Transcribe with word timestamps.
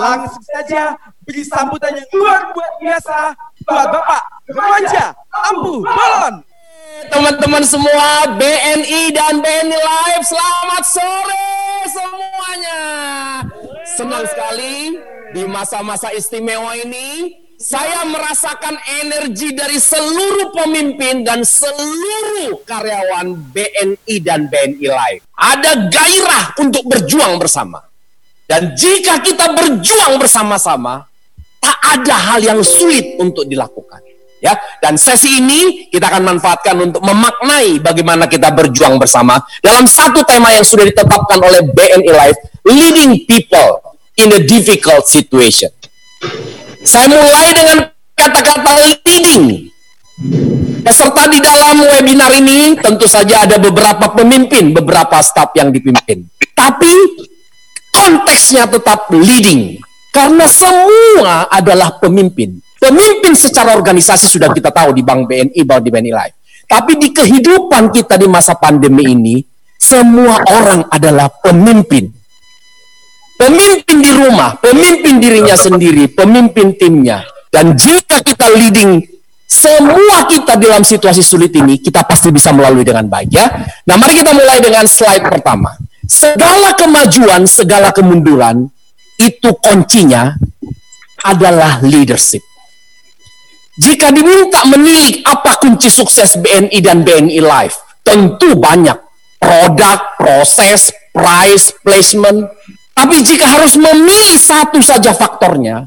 Langsung 0.00 0.44
saja 0.48 0.96
beri 1.28 1.44
sambutan 1.44 1.92
yang 1.92 2.08
luar 2.16 2.56
biasa 2.80 3.36
buat 3.68 3.88
Bapak 3.92 4.22
Remaja 4.48 5.12
Ambu 5.52 5.84
Bolon. 5.84 6.34
Teman-teman 7.12 7.64
semua 7.68 8.24
BNI 8.40 9.12
dan 9.12 9.44
BNI 9.44 9.76
Live, 9.76 10.24
selamat 10.24 10.84
sore 10.88 11.48
semuanya. 11.92 12.80
Senang 13.84 14.24
sekali 14.24 14.96
di 15.36 15.44
masa-masa 15.44 16.08
istimewa 16.16 16.72
ini 16.80 17.36
saya 17.60 18.08
merasakan 18.08 18.80
energi 19.04 19.52
dari 19.52 19.76
seluruh 19.76 20.48
pemimpin 20.56 21.28
dan 21.28 21.44
seluruh 21.44 22.64
karyawan 22.64 23.36
BNI 23.52 24.16
dan 24.24 24.48
BNI 24.48 24.88
Live. 24.88 25.22
Ada 25.36 25.92
gairah 25.92 26.56
untuk 26.56 26.88
berjuang 26.88 27.36
bersama. 27.36 27.89
Dan 28.50 28.74
jika 28.74 29.22
kita 29.22 29.54
berjuang 29.54 30.18
bersama-sama, 30.18 31.06
tak 31.62 31.78
ada 31.86 32.34
hal 32.34 32.42
yang 32.42 32.60
sulit 32.66 33.14
untuk 33.22 33.46
dilakukan. 33.46 34.02
Ya, 34.42 34.56
dan 34.82 34.96
sesi 34.96 35.38
ini 35.38 35.92
kita 35.92 36.08
akan 36.10 36.34
manfaatkan 36.34 36.72
untuk 36.80 37.04
memaknai 37.04 37.76
bagaimana 37.78 38.24
kita 38.24 38.48
berjuang 38.50 38.96
bersama 38.96 39.36
dalam 39.60 39.84
satu 39.84 40.24
tema 40.24 40.48
yang 40.50 40.64
sudah 40.64 40.88
ditetapkan 40.88 41.38
oleh 41.38 41.60
BNI 41.60 42.10
Life, 42.10 42.38
leading 42.64 43.28
people 43.28 43.84
in 44.16 44.32
a 44.32 44.40
difficult 44.40 45.04
situation. 45.06 45.68
Saya 46.82 47.06
mulai 47.06 47.52
dengan 47.52 47.78
kata-kata 48.16 48.72
leading. 49.06 49.68
Peserta 50.80 51.28
di 51.28 51.38
dalam 51.38 51.84
webinar 51.84 52.32
ini 52.32 52.80
tentu 52.80 53.04
saja 53.04 53.44
ada 53.44 53.60
beberapa 53.60 54.08
pemimpin, 54.16 54.72
beberapa 54.72 55.20
staf 55.20 55.52
yang 55.52 55.68
dipimpin. 55.68 56.24
Tapi 56.56 56.92
konteksnya 57.94 58.66
tetap 58.70 59.10
leading. 59.12 59.78
Karena 60.10 60.46
semua 60.50 61.46
adalah 61.46 61.94
pemimpin. 62.02 62.58
Pemimpin 62.80 63.36
secara 63.36 63.76
organisasi 63.76 64.26
sudah 64.26 64.50
kita 64.50 64.74
tahu 64.74 64.96
di 64.96 65.06
Bank 65.06 65.28
BNI, 65.30 65.60
Bank 65.62 65.80
di 65.86 65.90
BNI 65.92 66.12
Life. 66.16 66.36
Tapi 66.66 66.98
di 66.98 67.14
kehidupan 67.14 67.94
kita 67.94 68.18
di 68.18 68.26
masa 68.26 68.58
pandemi 68.58 69.10
ini, 69.14 69.42
semua 69.78 70.38
orang 70.50 70.86
adalah 70.90 71.30
pemimpin. 71.30 72.10
Pemimpin 73.38 73.98
di 74.04 74.12
rumah, 74.12 74.54
pemimpin 74.58 75.16
dirinya 75.18 75.56
sendiri, 75.56 76.10
pemimpin 76.12 76.76
timnya. 76.76 77.24
Dan 77.50 77.74
jika 77.74 78.22
kita 78.22 78.52
leading 78.54 79.02
semua 79.50 80.30
kita 80.30 80.54
dalam 80.54 80.86
situasi 80.86 81.26
sulit 81.26 81.50
ini, 81.58 81.82
kita 81.82 82.06
pasti 82.06 82.30
bisa 82.30 82.54
melalui 82.54 82.86
dengan 82.86 83.10
baik 83.10 83.30
ya. 83.34 83.50
Nah 83.82 83.98
mari 83.98 84.14
kita 84.14 84.30
mulai 84.30 84.62
dengan 84.62 84.86
slide 84.86 85.26
pertama. 85.26 85.74
Segala 86.10 86.74
kemajuan, 86.74 87.46
segala 87.46 87.94
kemunduran, 87.94 88.66
itu 89.14 89.50
kuncinya 89.62 90.34
adalah 91.22 91.78
leadership. 91.86 92.42
Jika 93.78 94.10
diminta 94.10 94.66
menilik 94.66 95.22
apa 95.22 95.62
kunci 95.62 95.86
sukses 95.86 96.34
BNI 96.34 96.78
dan 96.82 97.06
BNI 97.06 97.38
Life, 97.38 98.02
tentu 98.02 98.58
banyak. 98.58 98.98
Produk, 99.40 100.18
proses, 100.18 100.90
price, 101.14 101.72
placement. 101.80 102.44
Tapi 102.92 103.22
jika 103.22 103.46
harus 103.56 103.78
memilih 103.78 104.36
satu 104.36 104.82
saja 104.82 105.14
faktornya, 105.14 105.86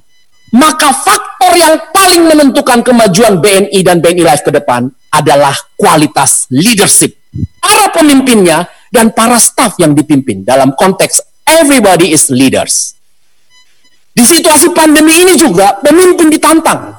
maka 0.56 0.90
faktor 0.90 1.54
yang 1.54 1.92
paling 1.92 2.32
menentukan 2.32 2.80
kemajuan 2.82 3.44
BNI 3.44 3.80
dan 3.86 4.00
BNI 4.00 4.24
Life 4.24 4.48
ke 4.48 4.56
depan 4.56 4.88
adalah 5.12 5.54
kualitas 5.76 6.48
leadership. 6.50 7.20
Para 7.62 7.94
pemimpinnya 7.94 8.66
dan 8.94 9.10
para 9.10 9.42
staf 9.42 9.74
yang 9.82 9.98
dipimpin 9.98 10.46
dalam 10.46 10.78
konteks 10.78 11.18
everybody 11.50 12.14
is 12.14 12.30
leaders. 12.30 12.94
Di 14.14 14.22
situasi 14.22 14.70
pandemi 14.70 15.26
ini 15.26 15.34
juga 15.34 15.82
pemimpin 15.82 16.30
ditantang. 16.30 16.94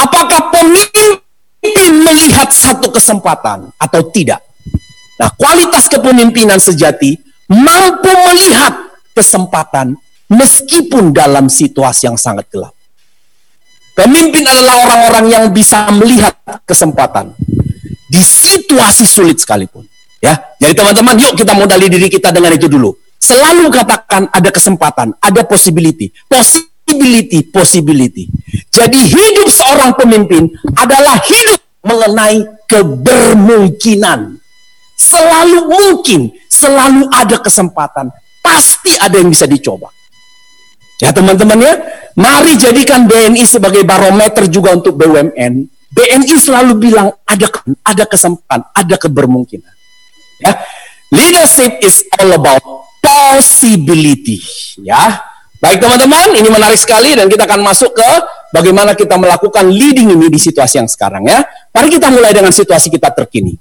Apakah 0.00 0.48
pemimpin 0.48 1.20
melihat 2.00 2.48
satu 2.48 2.88
kesempatan 2.88 3.68
atau 3.76 4.00
tidak? 4.08 4.40
Nah, 5.20 5.28
kualitas 5.36 5.92
kepemimpinan 5.92 6.56
sejati 6.56 7.20
mampu 7.52 8.08
melihat 8.08 8.72
kesempatan 9.12 9.92
meskipun 10.32 11.12
dalam 11.12 11.52
situasi 11.52 12.08
yang 12.08 12.16
sangat 12.16 12.48
gelap. 12.48 12.72
Pemimpin 13.92 14.48
adalah 14.48 14.80
orang-orang 14.88 15.26
yang 15.28 15.44
bisa 15.52 15.92
melihat 15.92 16.32
kesempatan 16.64 17.36
di 18.08 18.24
situasi 18.24 19.04
sulit 19.04 19.36
sekalipun. 19.36 19.89
Ya, 20.20 20.36
jadi 20.60 20.76
teman-teman, 20.76 21.16
yuk 21.16 21.32
kita 21.32 21.56
modali 21.56 21.88
diri 21.88 22.12
kita 22.12 22.28
dengan 22.28 22.52
itu 22.52 22.68
dulu. 22.68 22.92
Selalu 23.16 23.72
katakan 23.72 24.28
ada 24.28 24.52
kesempatan, 24.52 25.16
ada 25.16 25.44
possibility, 25.48 26.12
possibility, 26.28 27.40
possibility. 27.48 28.28
Jadi 28.68 29.00
hidup 29.00 29.48
seorang 29.48 29.96
pemimpin 29.96 30.52
adalah 30.76 31.16
hidup 31.24 31.60
mengenai 31.84 32.44
kebermungkinan. 32.68 34.36
Selalu 35.00 35.58
mungkin, 35.72 36.28
selalu 36.52 37.08
ada 37.08 37.40
kesempatan, 37.40 38.12
pasti 38.44 38.92
ada 39.00 39.16
yang 39.16 39.32
bisa 39.32 39.48
dicoba. 39.48 39.88
Ya 41.00 41.16
teman-teman 41.16 41.64
ya, 41.64 41.72
mari 42.20 42.60
jadikan 42.60 43.08
BNI 43.08 43.48
sebagai 43.48 43.88
barometer 43.88 44.44
juga 44.52 44.76
untuk 44.76 45.00
BUMN. 45.00 45.52
BNI 45.88 46.36
selalu 46.36 46.76
bilang 46.76 47.08
ada 47.24 47.48
ada 47.80 48.04
kesempatan, 48.04 48.68
ada 48.76 48.96
kebermungkinan. 49.00 49.79
Ya. 50.40 50.58
Leadership 51.10 51.82
is 51.84 52.06
all 52.18 52.32
about 52.34 52.62
possibility. 53.02 54.40
Ya. 54.80 55.20
Baik 55.60 55.84
teman-teman, 55.84 56.40
ini 56.40 56.48
menarik 56.48 56.80
sekali 56.80 57.12
dan 57.12 57.28
kita 57.28 57.44
akan 57.44 57.60
masuk 57.60 57.92
ke 57.92 58.10
bagaimana 58.48 58.96
kita 58.96 59.20
melakukan 59.20 59.68
leading 59.68 60.16
ini 60.16 60.32
di 60.32 60.40
situasi 60.40 60.80
yang 60.80 60.88
sekarang 60.88 61.28
ya. 61.28 61.44
Mari 61.76 61.88
kita 61.92 62.08
mulai 62.08 62.32
dengan 62.32 62.48
situasi 62.48 62.88
kita 62.88 63.12
terkini. 63.12 63.52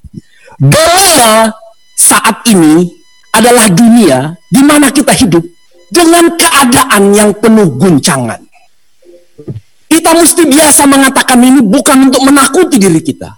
Dunia 0.56 1.52
saat 2.00 2.40
ini 2.48 2.88
adalah 3.36 3.68
dunia 3.68 4.32
di 4.48 4.62
mana 4.64 4.88
kita 4.96 5.12
hidup 5.12 5.44
dengan 5.92 6.40
keadaan 6.40 7.12
yang 7.12 7.36
penuh 7.36 7.68
guncangan. 7.76 8.48
Kita 9.90 10.14
mesti 10.16 10.48
biasa 10.48 10.86
mengatakan 10.88 11.42
ini 11.42 11.60
bukan 11.66 12.14
untuk 12.14 12.24
menakuti 12.24 12.80
diri 12.80 13.02
kita. 13.04 13.34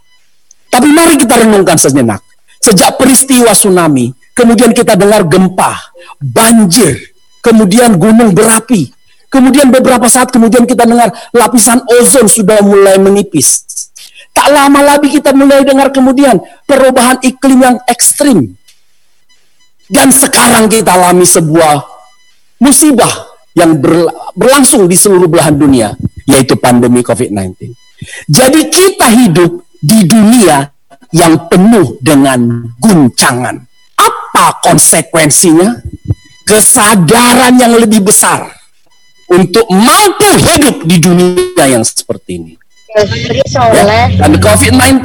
Tapi 0.70 0.88
mari 0.92 1.18
kita 1.18 1.48
renungkan 1.48 1.80
sejenak. 1.80 2.31
Sejak 2.62 3.02
peristiwa 3.02 3.58
tsunami, 3.58 4.14
kemudian 4.38 4.70
kita 4.70 4.94
dengar 4.94 5.26
gempa, 5.26 5.82
banjir, 6.22 6.94
kemudian 7.42 7.98
gunung 7.98 8.38
berapi, 8.38 8.94
kemudian 9.34 9.74
beberapa 9.74 10.06
saat 10.06 10.30
kemudian 10.30 10.70
kita 10.70 10.86
dengar 10.86 11.10
lapisan 11.34 11.82
ozon 11.90 12.30
sudah 12.30 12.62
mulai 12.62 13.02
menipis. 13.02 13.66
Tak 14.32 14.48
lama 14.48 14.80
lagi 14.96 15.12
kita 15.12 15.36
mulai 15.36 15.66
dengar 15.66 15.92
kemudian 15.92 16.40
perubahan 16.64 17.20
iklim 17.26 17.60
yang 17.60 17.78
ekstrim. 17.90 18.56
Dan 19.92 20.08
sekarang 20.14 20.72
kita 20.72 20.96
alami 20.96 21.28
sebuah 21.28 21.84
musibah 22.64 23.12
yang 23.52 23.76
berlangsung 24.38 24.88
di 24.88 24.96
seluruh 24.96 25.28
belahan 25.28 25.60
dunia, 25.60 25.92
yaitu 26.24 26.56
pandemi 26.56 27.04
COVID-19. 27.04 27.76
Jadi 28.32 28.62
kita 28.72 29.08
hidup 29.12 29.52
di 29.84 30.08
dunia 30.08 30.64
yang 31.12 31.48
penuh 31.52 32.00
dengan 32.00 32.72
guncangan. 32.80 33.56
Apa 34.00 34.64
konsekuensinya? 34.64 35.80
Kesadaran 36.48 37.56
yang 37.56 37.80
lebih 37.80 38.04
besar 38.04 38.44
untuk 39.32 39.64
mampu 39.72 40.28
hidup 40.36 40.84
di 40.84 40.98
dunia 41.00 41.64
yang 41.64 41.84
seperti 41.86 42.32
ini. 42.44 42.54
Ya, 42.92 44.12
dan 44.20 44.36
COVID-19 44.36 45.00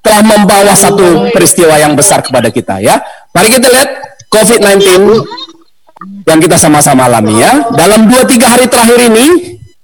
telah 0.00 0.22
membawa 0.24 0.72
satu 0.72 1.28
peristiwa 1.28 1.76
yang 1.76 1.92
besar 1.92 2.24
kepada 2.24 2.48
kita 2.48 2.80
ya. 2.80 3.04
Mari 3.36 3.52
kita 3.52 3.68
lihat 3.68 3.88
COVID-19 4.32 4.80
yang 6.24 6.40
kita 6.40 6.56
sama-sama 6.56 7.04
alami 7.12 7.36
ya. 7.36 7.68
Dalam 7.76 8.08
2-3 8.08 8.40
hari 8.48 8.66
terakhir 8.72 9.12
ini 9.12 9.26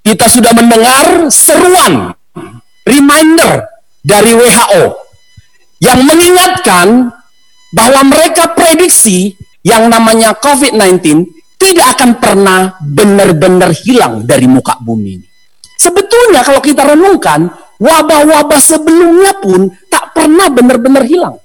kita 0.01 0.25
sudah 0.25 0.56
mendengar 0.56 1.29
seruan 1.29 2.17
reminder 2.89 3.69
dari 4.01 4.33
WHO 4.33 5.07
yang 5.79 6.03
mengingatkan 6.03 7.15
bahwa 7.75 8.01
mereka 8.07 8.51
prediksi 8.55 9.35
yang 9.63 9.91
namanya 9.91 10.35
COVID-19 10.39 11.27
tidak 11.59 11.99
akan 11.99 12.11
pernah 12.23 12.61
benar-benar 12.81 13.75
hilang 13.75 14.23
dari 14.23 14.47
muka 14.47 14.79
bumi 14.79 15.11
ini. 15.19 15.27
Sebetulnya 15.79 16.43
kalau 16.47 16.63
kita 16.63 16.87
renungkan, 16.87 17.51
wabah-wabah 17.79 18.63
sebelumnya 18.63 19.35
pun 19.39 19.71
tak 19.91 20.15
pernah 20.15 20.51
benar-benar 20.51 21.07
hilang. 21.07 21.39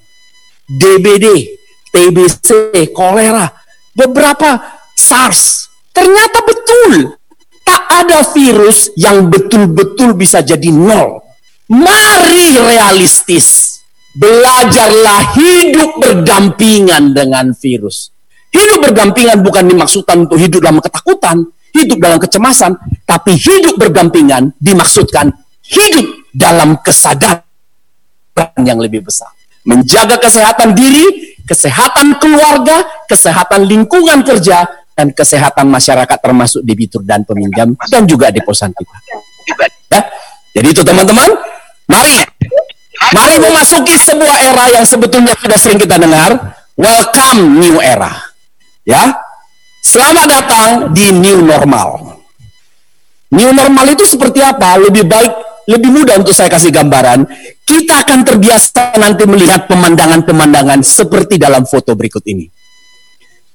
DBD, 0.69 1.53
TBC, 1.91 2.49
kolera, 2.93 3.49
beberapa 3.93 4.57
SARS, 4.93 5.69
ternyata 5.93 6.41
betul. 6.45 7.19
Tak 7.63 7.83
ada 8.03 8.27
virus 8.27 8.91
yang 8.99 9.31
betul-betul 9.31 10.19
bisa 10.19 10.43
jadi 10.43 10.67
nol. 10.67 11.23
Mari 11.71 12.59
realistis 12.59 13.73
Belajarlah 14.13 15.33
hidup 15.33 15.97
berdampingan 15.97 17.17
dengan 17.17 17.49
virus. 17.57 18.13
Hidup 18.53 18.85
berdampingan 18.85 19.41
bukan 19.41 19.65
dimaksudkan 19.65 20.29
untuk 20.29 20.37
hidup 20.37 20.61
dalam 20.61 20.77
ketakutan. 20.77 21.37
hidup 21.73 21.97
dalam 21.97 22.21
kecemasan, 22.21 22.77
tapi 23.03 23.33
hidup 23.33 23.81
berdampingan 23.81 24.53
dimaksudkan 24.61 25.33
hidup 25.65 26.05
dalam 26.29 26.77
kesadaran 26.85 27.41
yang 28.61 28.77
lebih 28.77 29.01
besar. 29.01 29.33
Menjaga 29.65 30.21
kesehatan 30.21 30.77
diri, 30.77 31.33
kesehatan 31.49 32.21
keluarga, 32.21 32.85
kesehatan 33.09 33.65
lingkungan 33.65 34.21
kerja, 34.21 34.69
dan 34.93 35.09
kesehatan 35.09 35.65
masyarakat 35.65 36.17
termasuk 36.21 36.61
debitur 36.61 37.01
dan 37.01 37.25
peminjam 37.25 37.73
dan 37.89 38.05
juga 38.05 38.29
deposan 38.29 38.69
kita. 38.69 38.97
Ya. 39.09 39.17
Jadi 40.53 40.67
itu 40.69 40.85
teman-teman, 40.85 41.33
mari 41.89 42.13
mari 43.13 43.37
memasuki 43.37 43.95
sebuah 43.95 44.37
era 44.49 44.65
yang 44.73 44.85
sebetulnya 44.89 45.37
sudah 45.37 45.59
sering 45.61 45.79
kita 45.79 46.01
dengar, 46.01 46.57
welcome 46.73 47.61
new 47.61 47.77
era. 47.79 48.11
Ya. 48.83 49.13
Selamat 49.83 50.25
datang 50.31 50.69
di 50.95 51.11
new 51.11 51.43
normal. 51.43 52.17
New 53.29 53.51
normal 53.53 53.93
itu 53.93 54.07
seperti 54.07 54.39
apa? 54.39 54.79
Lebih 54.79 55.05
baik, 55.05 55.33
lebih 55.69 55.89
mudah 55.91 56.17
untuk 56.17 56.33
saya 56.33 56.47
kasih 56.49 56.71
gambaran. 56.71 57.27
Kita 57.67 58.01
akan 58.07 58.19
terbiasa 58.25 58.97
nanti 58.97 59.27
melihat 59.27 59.67
pemandangan-pemandangan 59.67 60.81
seperti 60.81 61.35
dalam 61.35 61.67
foto 61.67 61.93
berikut 61.93 62.23
ini 62.25 62.63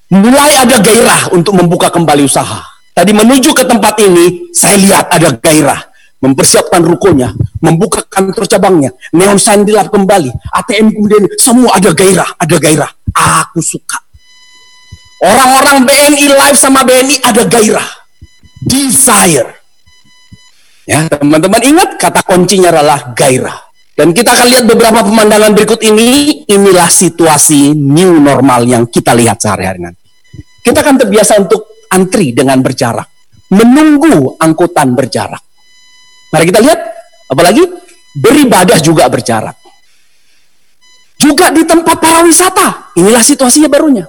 mulai 0.08 0.56
ada 0.56 0.80
gairah 0.80 1.36
untuk 1.36 1.56
membuka 1.56 1.92
kembali 1.92 2.24
usaha. 2.24 2.64
Tadi 2.96 3.12
menuju 3.14 3.54
ke 3.54 3.64
tempat 3.68 3.94
ini, 4.02 4.50
saya 4.50 4.80
lihat 4.80 5.12
ada 5.12 5.36
gairah. 5.36 5.80
Mempersiapkan 6.18 6.82
rukonya, 6.82 7.30
membuka 7.62 8.02
kantor 8.02 8.42
cabangnya, 8.50 8.90
neon 9.14 9.38
sign 9.38 9.62
dilap 9.62 9.86
kembali, 9.94 10.34
ATM 10.50 10.90
kemudian 10.90 11.24
semua 11.38 11.78
ada 11.78 11.94
gairah, 11.94 12.26
ada 12.34 12.56
gairah. 12.58 12.90
Aku 13.14 13.62
suka. 13.62 14.02
Orang-orang 15.22 15.86
BNI 15.86 16.26
live 16.26 16.58
sama 16.58 16.82
BNI 16.82 17.22
ada 17.22 17.42
gairah. 17.46 17.88
Desire. 18.66 19.50
Ya, 20.86 21.06
teman-teman 21.06 21.62
ingat 21.62 21.98
kata 21.98 22.26
kuncinya 22.26 22.74
adalah 22.74 23.14
gairah. 23.14 23.68
Dan 23.98 24.14
kita 24.14 24.30
akan 24.30 24.46
lihat 24.46 24.64
beberapa 24.70 25.02
pemandangan 25.02 25.58
berikut 25.58 25.82
ini. 25.82 26.42
Inilah 26.46 26.86
situasi 26.86 27.74
new 27.74 28.22
normal 28.22 28.62
yang 28.62 28.86
kita 28.86 29.10
lihat 29.10 29.42
sehari-hari 29.42 29.82
nanti. 29.82 30.06
Kita 30.62 30.86
akan 30.86 30.96
terbiasa 31.02 31.34
untuk 31.42 31.86
antri 31.90 32.30
dengan 32.30 32.62
berjarak, 32.62 33.10
menunggu 33.50 34.38
angkutan 34.38 34.94
berjarak. 34.94 35.42
Mari 36.28 36.44
kita 36.48 36.60
lihat, 36.60 36.80
apalagi 37.30 37.64
beribadah 38.16 38.78
juga 38.80 39.08
berjarak. 39.08 39.56
Juga 41.18 41.50
di 41.50 41.66
tempat 41.66 41.96
para 41.98 42.22
wisata, 42.22 42.94
inilah 42.94 43.24
situasinya 43.24 43.66
barunya. 43.66 44.06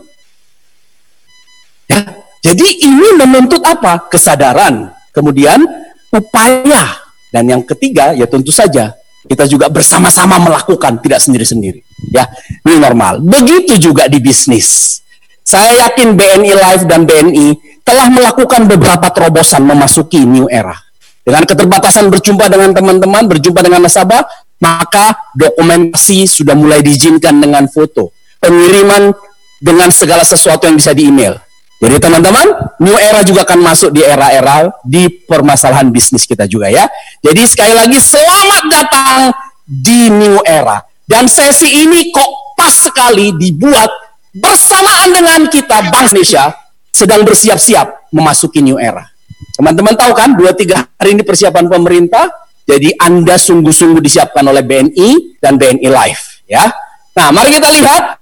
Ya, 1.90 2.06
jadi 2.46 2.68
ini 2.86 3.18
menuntut 3.18 3.66
apa? 3.66 4.06
Kesadaran, 4.12 4.94
kemudian 5.10 5.66
upaya, 6.14 7.02
dan 7.34 7.50
yang 7.50 7.66
ketiga 7.66 8.14
ya 8.14 8.30
tentu 8.30 8.54
saja 8.54 8.94
kita 9.30 9.46
juga 9.46 9.70
bersama-sama 9.70 10.42
melakukan, 10.42 10.98
tidak 11.06 11.22
sendiri-sendiri. 11.22 11.86
Ya, 12.10 12.26
ini 12.66 12.82
normal. 12.82 13.22
Begitu 13.22 13.78
juga 13.78 14.10
di 14.10 14.18
bisnis. 14.18 15.00
Saya 15.46 15.86
yakin 15.90 16.18
BNI 16.18 16.52
Live 16.54 16.84
dan 16.90 17.06
BNI 17.06 17.48
telah 17.86 18.10
melakukan 18.10 18.66
beberapa 18.66 19.10
terobosan 19.14 19.66
memasuki 19.66 20.26
new 20.26 20.50
era. 20.50 20.89
Dengan 21.30 21.46
keterbatasan 21.46 22.10
berjumpa 22.10 22.50
dengan 22.50 22.74
teman-teman, 22.74 23.30
berjumpa 23.30 23.62
dengan 23.62 23.86
nasabah, 23.86 24.26
maka 24.58 25.14
dokumentasi 25.38 26.26
sudah 26.26 26.58
mulai 26.58 26.82
diizinkan 26.82 27.38
dengan 27.38 27.70
foto. 27.70 28.10
Pengiriman 28.42 29.14
dengan 29.62 29.94
segala 29.94 30.26
sesuatu 30.26 30.66
yang 30.66 30.82
bisa 30.82 30.90
di 30.90 31.06
email. 31.06 31.38
Jadi 31.78 32.02
teman-teman, 32.02 32.74
new 32.82 32.98
era 32.98 33.22
juga 33.22 33.46
akan 33.46 33.62
masuk 33.62 33.94
di 33.94 34.02
era-era 34.02 34.74
di 34.82 35.06
permasalahan 35.06 35.94
bisnis 35.94 36.26
kita 36.26 36.50
juga 36.50 36.66
ya. 36.74 36.90
Jadi 37.22 37.46
sekali 37.46 37.78
lagi 37.78 38.02
selamat 38.02 38.64
datang 38.66 39.30
di 39.70 40.10
new 40.10 40.42
era. 40.42 40.82
Dan 41.06 41.30
sesi 41.30 41.86
ini 41.86 42.10
kok 42.10 42.58
pas 42.58 42.74
sekali 42.74 43.38
dibuat 43.38 43.94
bersamaan 44.34 45.14
dengan 45.14 45.46
kita 45.46 45.94
Bank 45.94 46.10
Indonesia 46.10 46.58
sedang 46.90 47.22
bersiap-siap 47.22 48.10
memasuki 48.18 48.66
new 48.66 48.82
era. 48.82 49.19
Teman-teman 49.60 49.92
tahu 50.00 50.16
kan, 50.16 50.40
dua 50.40 50.56
tiga 50.56 50.88
hari 50.96 51.20
ini 51.20 51.28
persiapan 51.28 51.68
pemerintah, 51.68 52.32
jadi 52.64 52.96
Anda 52.96 53.36
sungguh-sungguh 53.36 54.00
disiapkan 54.00 54.48
oleh 54.48 54.64
BNI 54.64 55.40
dan 55.44 55.60
BNI 55.60 55.90
Life. 55.92 56.48
Ya, 56.48 56.72
Nah, 57.20 57.36
mari 57.36 57.52
kita 57.52 57.68
lihat, 57.68 58.16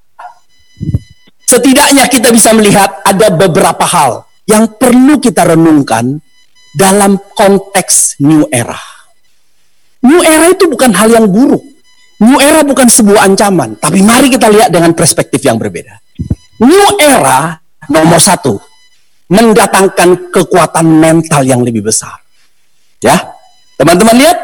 setidaknya 1.46 2.10
kita 2.10 2.34
bisa 2.34 2.50
melihat 2.58 2.98
ada 3.06 3.30
beberapa 3.30 3.86
hal 3.86 4.26
yang 4.50 4.74
perlu 4.74 5.22
kita 5.22 5.46
renungkan 5.46 6.18
dalam 6.74 7.22
konteks 7.38 8.18
new 8.26 8.50
era. 8.50 8.82
New 10.02 10.18
era 10.26 10.50
itu 10.50 10.66
bukan 10.66 10.98
hal 10.98 11.14
yang 11.14 11.30
buruk, 11.30 11.62
New 12.26 12.42
era 12.42 12.66
bukan 12.66 12.90
sebuah 12.90 13.30
ancaman, 13.30 13.78
tapi 13.78 14.02
mari 14.02 14.34
kita 14.34 14.50
lihat 14.50 14.74
dengan 14.74 14.98
perspektif 14.98 15.46
yang 15.46 15.62
berbeda. 15.62 16.02
New 16.66 16.98
era 16.98 17.54
nomor 17.94 18.18
satu, 18.18 18.58
mendatangkan 19.28 20.32
kekuatan 20.32 20.88
mental 20.88 21.44
yang 21.44 21.62
lebih 21.64 21.84
besar. 21.88 22.20
Ya, 23.04 23.36
teman-teman 23.78 24.18
lihat, 24.18 24.38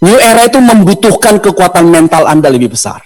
new 0.00 0.16
era 0.16 0.46
itu 0.46 0.58
membutuhkan 0.62 1.42
kekuatan 1.42 1.86
mental 1.90 2.24
Anda 2.24 2.48
lebih 2.48 2.72
besar. 2.72 3.02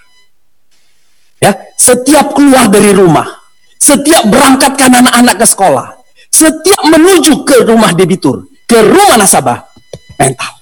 Ya, 1.43 1.53
setiap 1.77 2.33
keluar 2.33 2.73
dari 2.73 2.97
rumah, 2.97 3.27
setiap 3.77 4.25
berangkatkan 4.29 4.89
anak-anak 4.89 5.37
ke 5.37 5.47
sekolah, 5.49 5.89
setiap 6.33 6.81
menuju 6.89 7.45
ke 7.45 7.67
rumah 7.67 7.93
debitur, 7.93 8.49
ke 8.65 8.79
rumah 8.81 9.21
nasabah, 9.21 9.69
mental. 10.17 10.53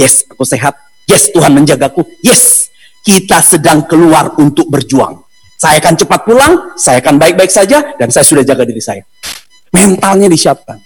Yes, 0.00 0.24
aku 0.28 0.44
sehat. 0.48 0.72
Yes, 1.04 1.28
Tuhan 1.34 1.52
menjagaku. 1.52 2.06
Yes, 2.24 2.72
kita 3.04 3.44
sedang 3.44 3.84
keluar 3.84 4.32
untuk 4.40 4.70
berjuang. 4.72 5.20
Saya 5.60 5.78
akan 5.78 5.94
cepat 5.94 6.20
pulang, 6.24 6.52
saya 6.80 6.98
akan 7.04 7.20
baik-baik 7.20 7.52
saja, 7.52 7.94
dan 8.00 8.08
saya 8.08 8.24
sudah 8.24 8.42
jaga 8.42 8.64
diri 8.64 8.80
saya. 8.80 9.04
Mentalnya 9.72 10.28
disiapkan. 10.28 10.78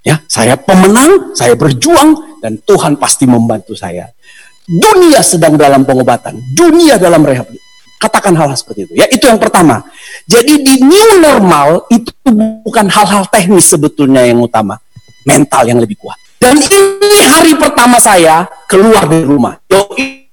Ya, 0.00 0.24
saya 0.24 0.56
pemenang, 0.56 1.36
saya 1.36 1.52
berjuang, 1.52 2.40
dan 2.40 2.56
Tuhan 2.64 2.96
pasti 2.96 3.28
membantu 3.28 3.76
saya. 3.76 4.08
Dunia 4.64 5.20
sedang 5.20 5.60
dalam 5.60 5.84
pengobatan, 5.84 6.40
dunia 6.56 6.96
dalam 6.96 7.20
rehab. 7.20 7.44
Katakan 8.00 8.32
hal-hal 8.32 8.56
seperti 8.56 8.88
itu. 8.88 8.92
Ya, 8.96 9.04
itu 9.12 9.28
yang 9.28 9.36
pertama. 9.36 9.84
Jadi 10.24 10.64
di 10.64 10.80
new 10.80 11.20
normal 11.20 11.84
itu 11.92 12.16
bukan 12.64 12.88
hal-hal 12.88 13.28
teknis 13.28 13.68
sebetulnya 13.68 14.24
yang 14.24 14.40
utama, 14.40 14.80
mental 15.28 15.68
yang 15.68 15.76
lebih 15.76 16.00
kuat. 16.00 16.16
Dan 16.40 16.56
ini 16.56 17.20
hari 17.28 17.52
pertama 17.60 18.00
saya 18.00 18.48
keluar 18.64 19.04
dari 19.04 19.28
rumah. 19.28 19.60
Yoi, 19.68 20.32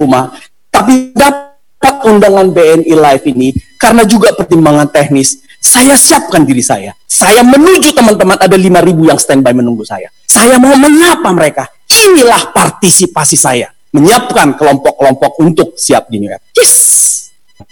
rumah. 0.00 0.32
Tapi 0.72 1.12
dapat 1.12 1.94
undangan 2.08 2.48
BNI 2.48 2.94
Live 2.96 3.24
ini 3.28 3.52
karena 3.76 4.08
juga 4.08 4.32
pertimbangan 4.32 4.88
teknis, 4.88 5.43
saya 5.64 5.96
siapkan 5.96 6.44
diri 6.44 6.60
saya. 6.60 6.92
Saya 7.08 7.40
menuju 7.40 7.96
teman-teman 7.96 8.36
ada 8.36 8.52
5000 8.52 9.08
yang 9.08 9.16
standby 9.16 9.56
menunggu 9.56 9.80
saya. 9.88 10.12
Saya 10.28 10.60
mau 10.60 10.76
menyapa 10.76 11.32
mereka. 11.32 11.64
Inilah 11.88 12.52
partisipasi 12.52 13.40
saya. 13.40 13.72
Menyiapkan 13.96 14.60
kelompok-kelompok 14.60 15.40
untuk 15.40 15.72
siap 15.80 16.12
di 16.12 16.20
New 16.20 16.28
Era. 16.28 16.42
Yes! 16.52 16.76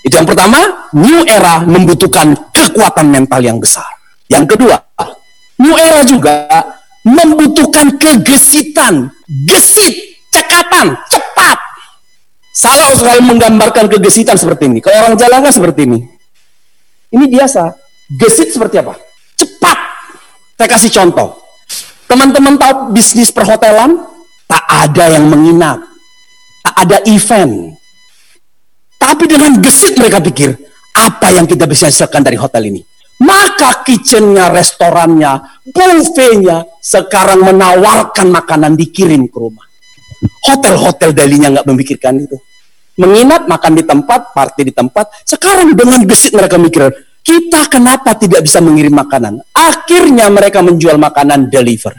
Itu 0.01 0.17
yang 0.17 0.25
pertama, 0.25 0.89
New 0.97 1.27
Era 1.29 1.61
membutuhkan 1.61 2.33
kekuatan 2.55 3.13
mental 3.13 3.45
yang 3.45 3.61
besar. 3.61 3.87
Yang 4.31 4.57
kedua, 4.57 4.81
New 5.61 5.77
Era 5.77 6.01
juga 6.07 6.49
membutuhkan 7.05 7.99
kegesitan, 7.99 9.11
gesit, 9.45 10.23
cekatan, 10.31 10.95
cepat, 11.11 11.59
Salah 12.53 12.93
sekali 12.93 13.25
menggambarkan 13.25 13.89
kegesitan 13.89 14.37
seperti 14.37 14.69
ini. 14.69 14.79
Kalau 14.85 15.09
orang 15.09 15.17
jalan 15.17 15.41
kan 15.41 15.51
seperti 15.57 15.89
ini. 15.89 16.05
Ini 17.09 17.25
biasa. 17.25 17.82
Gesit 18.13 18.53
seperti 18.53 18.77
apa? 18.83 18.99
Cepat. 19.39 19.79
Saya 20.59 20.69
kasih 20.69 20.91
contoh. 20.93 21.41
Teman-teman 22.05 22.61
tahu 22.61 22.93
bisnis 22.93 23.33
perhotelan? 23.33 24.05
Tak 24.45 24.65
ada 24.69 25.17
yang 25.17 25.33
menginap. 25.33 25.81
Tak 26.61 26.77
ada 26.77 26.99
event. 27.09 27.73
Tapi 29.01 29.25
dengan 29.27 29.59
gesit 29.59 29.97
mereka 29.97 30.21
pikir, 30.21 30.55
apa 30.95 31.33
yang 31.33 31.49
kita 31.49 31.65
bisa 31.65 31.89
hasilkan 31.89 32.23
dari 32.23 32.37
hotel 32.37 32.69
ini? 32.69 32.85
Maka 33.23 33.87
kitchennya, 33.87 34.51
restorannya, 34.51 35.63
buffetnya 35.73 36.69
sekarang 36.83 37.43
menawarkan 37.43 38.29
makanan 38.29 38.77
dikirim 38.77 39.31
ke 39.31 39.39
rumah. 39.39 39.67
Hotel-hotel 40.47 41.15
dalinya 41.17 41.49
nggak 41.59 41.67
memikirkan 41.67 42.19
itu. 42.19 42.37
Menginap, 43.01 43.49
makan 43.49 43.73
di 43.73 43.83
tempat, 43.89 44.37
party 44.37 44.69
di 44.69 44.73
tempat. 44.75 45.25
Sekarang 45.25 45.73
dengan 45.73 46.05
gesit 46.05 46.37
mereka 46.37 46.61
mikir, 46.61 46.93
kita 47.23 47.71
kenapa 47.71 48.19
tidak 48.19 48.43
bisa 48.43 48.59
mengirim 48.59 48.93
makanan? 48.99 49.39
Akhirnya 49.55 50.27
mereka 50.29 50.59
menjual 50.61 50.99
makanan 50.99 51.49
deliver. 51.49 51.95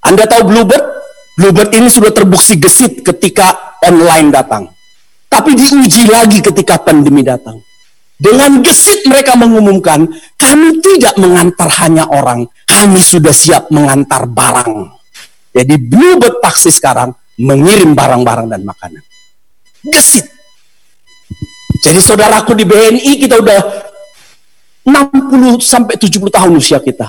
Anda 0.00 0.24
tahu 0.24 0.48
Bluebird? 0.48 0.84
Bluebird 1.36 1.70
ini 1.74 1.90
sudah 1.90 2.14
terbukti 2.14 2.56
gesit 2.56 3.02
ketika 3.02 3.76
online 3.84 4.30
datang. 4.30 4.70
Tapi 5.30 5.54
diuji 5.54 6.10
lagi 6.10 6.42
ketika 6.42 6.78
pandemi 6.82 7.22
datang. 7.22 7.58
Dengan 8.20 8.60
gesit 8.60 9.08
mereka 9.08 9.32
mengumumkan, 9.32 10.04
kami 10.36 10.68
tidak 10.84 11.16
mengantar 11.16 11.72
hanya 11.80 12.04
orang, 12.04 12.44
kami 12.68 13.00
sudah 13.00 13.32
siap 13.32 13.72
mengantar 13.72 14.28
barang. 14.28 14.92
Jadi 15.56 15.74
Bluebird 15.80 16.38
Taxi 16.44 16.68
sekarang 16.68 17.16
mengirim 17.40 17.96
barang-barang 17.96 18.52
dan 18.52 18.62
makanan. 18.62 19.02
Gesit. 19.88 20.39
Jadi 21.78 22.00
saudaraku 22.02 22.58
di 22.58 22.66
BNI 22.66 23.12
kita 23.22 23.38
udah 23.38 23.60
60 24.84 25.62
sampai 25.62 25.94
70 25.94 26.26
tahun 26.26 26.52
usia 26.58 26.82
kita. 26.82 27.06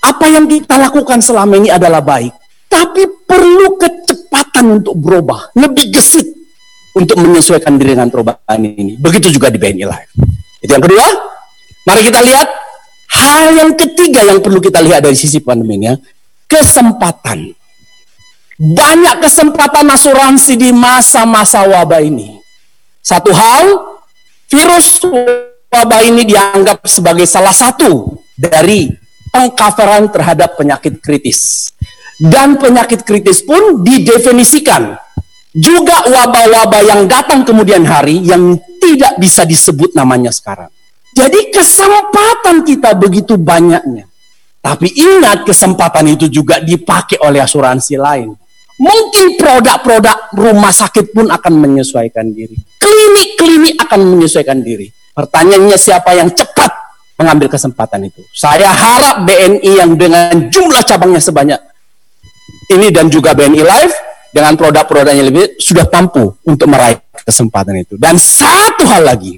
Apa 0.00 0.26
yang 0.26 0.48
kita 0.50 0.80
lakukan 0.80 1.20
selama 1.22 1.60
ini 1.60 1.70
adalah 1.70 2.02
baik. 2.02 2.32
Tapi 2.66 3.06
perlu 3.28 3.78
kecepatan 3.78 4.82
untuk 4.82 4.98
berubah. 4.98 5.54
Lebih 5.54 5.94
gesit 5.94 6.26
untuk 6.96 7.22
menyesuaikan 7.22 7.78
diri 7.78 7.94
dengan 7.94 8.10
perubahan 8.10 8.60
ini. 8.60 8.98
Begitu 8.98 9.30
juga 9.30 9.52
di 9.52 9.60
BNI 9.60 9.84
Live. 9.86 10.12
Itu 10.64 10.70
yang 10.74 10.84
kedua. 10.84 11.06
Mari 11.80 12.00
kita 12.04 12.20
lihat 12.20 12.48
hal 13.10 13.42
yang 13.56 13.70
ketiga 13.74 14.20
yang 14.22 14.38
perlu 14.44 14.60
kita 14.60 14.78
lihat 14.84 15.02
dari 15.02 15.16
sisi 15.16 15.40
pandeminya, 15.40 15.96
kesempatan. 16.46 17.56
Banyak 18.60 19.24
kesempatan 19.24 19.88
asuransi 19.88 20.60
di 20.60 20.68
masa-masa 20.70 21.64
wabah 21.64 22.04
ini. 22.04 22.36
Satu 23.00 23.32
hal, 23.32 23.96
virus 24.50 25.06
wabah 25.70 26.02
ini 26.02 26.26
dianggap 26.26 26.82
sebagai 26.84 27.24
salah 27.24 27.54
satu 27.54 28.18
dari 28.34 28.90
pengcoveran 29.30 30.10
terhadap 30.10 30.58
penyakit 30.58 30.98
kritis. 30.98 31.70
Dan 32.20 32.60
penyakit 32.60 33.00
kritis 33.06 33.40
pun 33.40 33.80
didefinisikan 33.80 34.92
juga 35.56 36.04
wabah-wabah 36.04 36.82
yang 36.84 37.08
datang 37.08 37.48
kemudian 37.48 37.80
hari 37.88 38.20
yang 38.20 38.60
tidak 38.76 39.16
bisa 39.16 39.48
disebut 39.48 39.96
namanya 39.96 40.28
sekarang. 40.28 40.68
Jadi 41.16 41.48
kesempatan 41.48 42.62
kita 42.62 42.92
begitu 42.94 43.40
banyaknya. 43.40 44.06
Tapi 44.60 44.92
ingat 44.92 45.48
kesempatan 45.48 46.12
itu 46.12 46.28
juga 46.28 46.60
dipakai 46.60 47.16
oleh 47.24 47.40
asuransi 47.40 47.96
lain. 47.96 48.36
Mungkin 48.80 49.36
produk-produk 49.36 50.32
rumah 50.40 50.72
sakit 50.72 51.12
pun 51.12 51.28
akan 51.28 51.52
menyesuaikan 51.60 52.32
diri. 52.32 52.56
Klinik-klinik 52.80 53.76
akan 53.76 54.16
menyesuaikan 54.16 54.64
diri. 54.64 54.88
Pertanyaannya 55.12 55.76
siapa 55.76 56.16
yang 56.16 56.32
cepat 56.32 56.72
mengambil 57.20 57.52
kesempatan 57.52 58.08
itu? 58.08 58.24
Saya 58.32 58.72
harap 58.72 59.28
BNI 59.28 59.72
yang 59.84 59.92
dengan 60.00 60.48
jumlah 60.48 60.80
cabangnya 60.88 61.20
sebanyak 61.20 61.60
ini 62.72 62.88
dan 62.88 63.12
juga 63.12 63.36
BNI 63.36 63.60
Live 63.60 63.94
dengan 64.32 64.56
produk-produknya 64.56 65.28
lebih 65.28 65.60
sudah 65.60 65.84
mampu 65.84 66.40
untuk 66.48 66.72
meraih 66.72 67.04
kesempatan 67.12 67.84
itu. 67.84 68.00
Dan 68.00 68.16
satu 68.16 68.88
hal 68.88 69.04
lagi, 69.04 69.36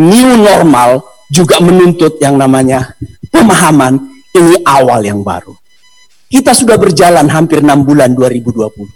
new 0.00 0.40
normal 0.40 1.04
juga 1.28 1.60
menuntut 1.60 2.16
yang 2.16 2.40
namanya 2.40 2.96
pemahaman 3.28 4.00
ini 4.32 4.56
awal 4.64 5.04
yang 5.04 5.20
baru. 5.20 5.59
Kita 6.30 6.54
sudah 6.54 6.78
berjalan 6.78 7.26
hampir 7.26 7.58
6 7.58 7.66
bulan 7.82 8.14
2020. 8.14 8.86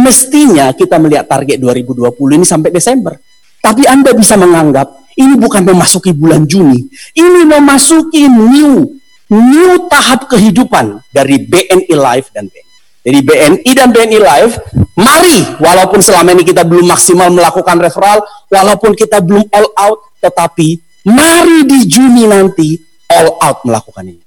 Mestinya 0.00 0.72
kita 0.72 0.96
melihat 0.96 1.28
target 1.28 1.60
2020 1.60 2.08
ini 2.40 2.48
sampai 2.48 2.72
Desember. 2.72 3.12
Tapi 3.60 3.84
Anda 3.84 4.16
bisa 4.16 4.40
menganggap 4.40 4.88
ini 5.20 5.36
bukan 5.36 5.68
memasuki 5.68 6.16
bulan 6.16 6.48
Juni. 6.48 6.80
Ini 7.12 7.44
memasuki 7.44 8.24
new 8.24 8.88
new 9.28 9.72
tahap 9.92 10.32
kehidupan 10.32 11.00
dari 11.12 11.44
BNI 11.44 11.92
Live 11.92 12.32
dan 12.32 12.48
BNI. 12.48 12.70
Jadi 13.02 13.18
BNI 13.20 13.70
dan 13.76 13.88
BNI 13.92 14.18
Live, 14.22 14.54
mari 14.96 15.44
walaupun 15.60 16.00
selama 16.00 16.32
ini 16.32 16.46
kita 16.46 16.64
belum 16.64 16.88
maksimal 16.88 17.28
melakukan 17.28 17.76
referral, 17.84 18.24
walaupun 18.48 18.96
kita 18.96 19.20
belum 19.20 19.44
all 19.52 19.68
out, 19.76 19.98
tetapi 20.24 20.80
mari 21.04 21.68
di 21.68 21.84
Juni 21.84 22.24
nanti 22.24 22.80
all 23.12 23.36
out 23.44 23.60
melakukan 23.68 24.08
ini. 24.08 24.24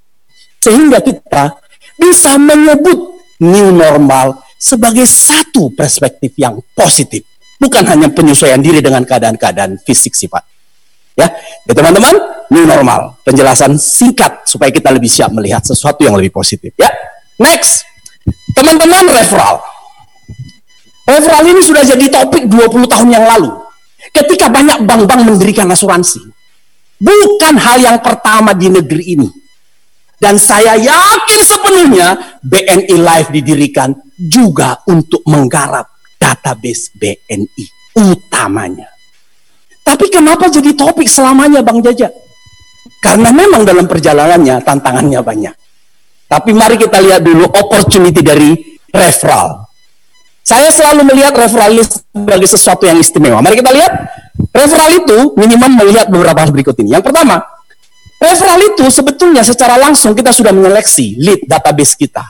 Sehingga 0.60 1.02
kita 1.02 1.65
bisa 1.96 2.36
menyebut 2.36 3.16
new 3.40 3.72
normal 3.72 4.40
sebagai 4.56 5.04
satu 5.04 5.72
perspektif 5.72 6.32
yang 6.36 6.60
positif. 6.72 7.24
Bukan 7.56 7.84
hanya 7.88 8.12
penyesuaian 8.12 8.60
diri 8.60 8.84
dengan 8.84 9.04
keadaan-keadaan 9.04 9.80
fisik 9.80 10.12
sifat. 10.12 10.44
Ya, 11.16 11.32
ya 11.64 11.72
teman-teman, 11.72 12.12
new 12.52 12.68
normal. 12.68 13.16
Penjelasan 13.24 13.80
singkat 13.80 14.44
supaya 14.44 14.68
kita 14.68 14.92
lebih 14.92 15.08
siap 15.08 15.32
melihat 15.32 15.64
sesuatu 15.64 16.04
yang 16.04 16.12
lebih 16.20 16.36
positif. 16.36 16.76
Ya, 16.76 16.92
next. 17.40 17.88
Teman-teman 18.52 19.08
referral. 19.08 19.64
Referral 21.08 21.44
ini 21.48 21.62
sudah 21.64 21.86
jadi 21.86 22.04
topik 22.12 22.44
20 22.44 22.92
tahun 22.92 23.08
yang 23.08 23.24
lalu. 23.24 23.48
Ketika 24.12 24.52
banyak 24.52 24.84
bank-bank 24.84 25.20
mendirikan 25.24 25.64
asuransi. 25.72 26.20
Bukan 26.96 27.60
hal 27.60 27.76
yang 27.80 27.98
pertama 28.00 28.56
di 28.56 28.72
negeri 28.72 29.04
ini 29.16 29.28
dan 30.16 30.40
saya 30.40 30.80
yakin 30.80 31.40
sepenuhnya 31.44 32.40
BNI 32.40 32.96
Live 32.96 33.30
didirikan 33.32 33.92
juga 34.16 34.80
untuk 34.88 35.20
menggarap 35.28 35.92
database 36.16 36.92
BNI 36.96 37.64
utamanya. 37.96 38.88
Tapi 39.86 40.10
kenapa 40.10 40.50
jadi 40.50 40.74
topik 40.74 41.06
selamanya 41.06 41.62
Bang 41.62 41.84
Jaja? 41.84 42.10
Karena 42.98 43.30
memang 43.30 43.62
dalam 43.62 43.86
perjalanannya 43.86 44.64
tantangannya 44.64 45.20
banyak. 45.22 45.54
Tapi 46.26 46.50
mari 46.50 46.74
kita 46.74 46.98
lihat 46.98 47.22
dulu 47.22 47.46
opportunity 47.46 48.18
dari 48.18 48.50
referral. 48.90 49.62
Saya 50.42 50.74
selalu 50.74 51.06
melihat 51.14 51.34
referral 51.34 51.74
ini 51.74 51.84
sebagai 51.86 52.48
sesuatu 52.50 52.82
yang 52.86 52.98
istimewa. 52.98 53.38
Mari 53.38 53.62
kita 53.62 53.70
lihat 53.70 53.92
referral 54.50 54.90
itu 54.96 55.38
minimum 55.38 55.70
melihat 55.78 56.10
beberapa 56.10 56.42
hal 56.42 56.50
berikut 56.50 56.74
ini. 56.82 56.98
Yang 56.98 57.10
pertama, 57.10 57.42
Referral 58.16 58.60
itu 58.64 58.84
sebetulnya 58.88 59.44
secara 59.44 59.76
langsung 59.76 60.16
kita 60.16 60.32
sudah 60.32 60.48
menyeleksi 60.48 61.20
lead 61.20 61.44
database 61.44 61.92
kita. 62.00 62.24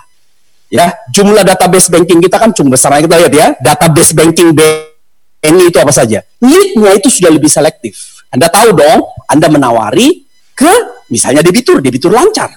Ya, 0.66 0.90
jumlah 1.14 1.47
database 1.47 1.87
banking 1.87 2.19
kita 2.19 2.43
kan 2.43 2.50
cuma 2.50 2.75
besar. 2.75 2.90
Kita 2.99 3.14
lihat 3.23 3.33
ya, 3.33 3.47
database 3.62 4.11
banking 4.11 4.50
BNI 4.50 5.71
itu 5.71 5.78
apa 5.78 5.95
saja. 5.95 6.26
Leadnya 6.43 6.90
itu 6.99 7.07
sudah 7.07 7.31
lebih 7.31 7.47
selektif. 7.47 8.26
Anda 8.35 8.50
tahu 8.50 8.75
dong, 8.75 9.07
Anda 9.31 9.47
menawari 9.47 10.26
ke 10.59 11.07
misalnya 11.07 11.47
debitur, 11.47 11.78
debitur 11.78 12.11
lancar. 12.11 12.50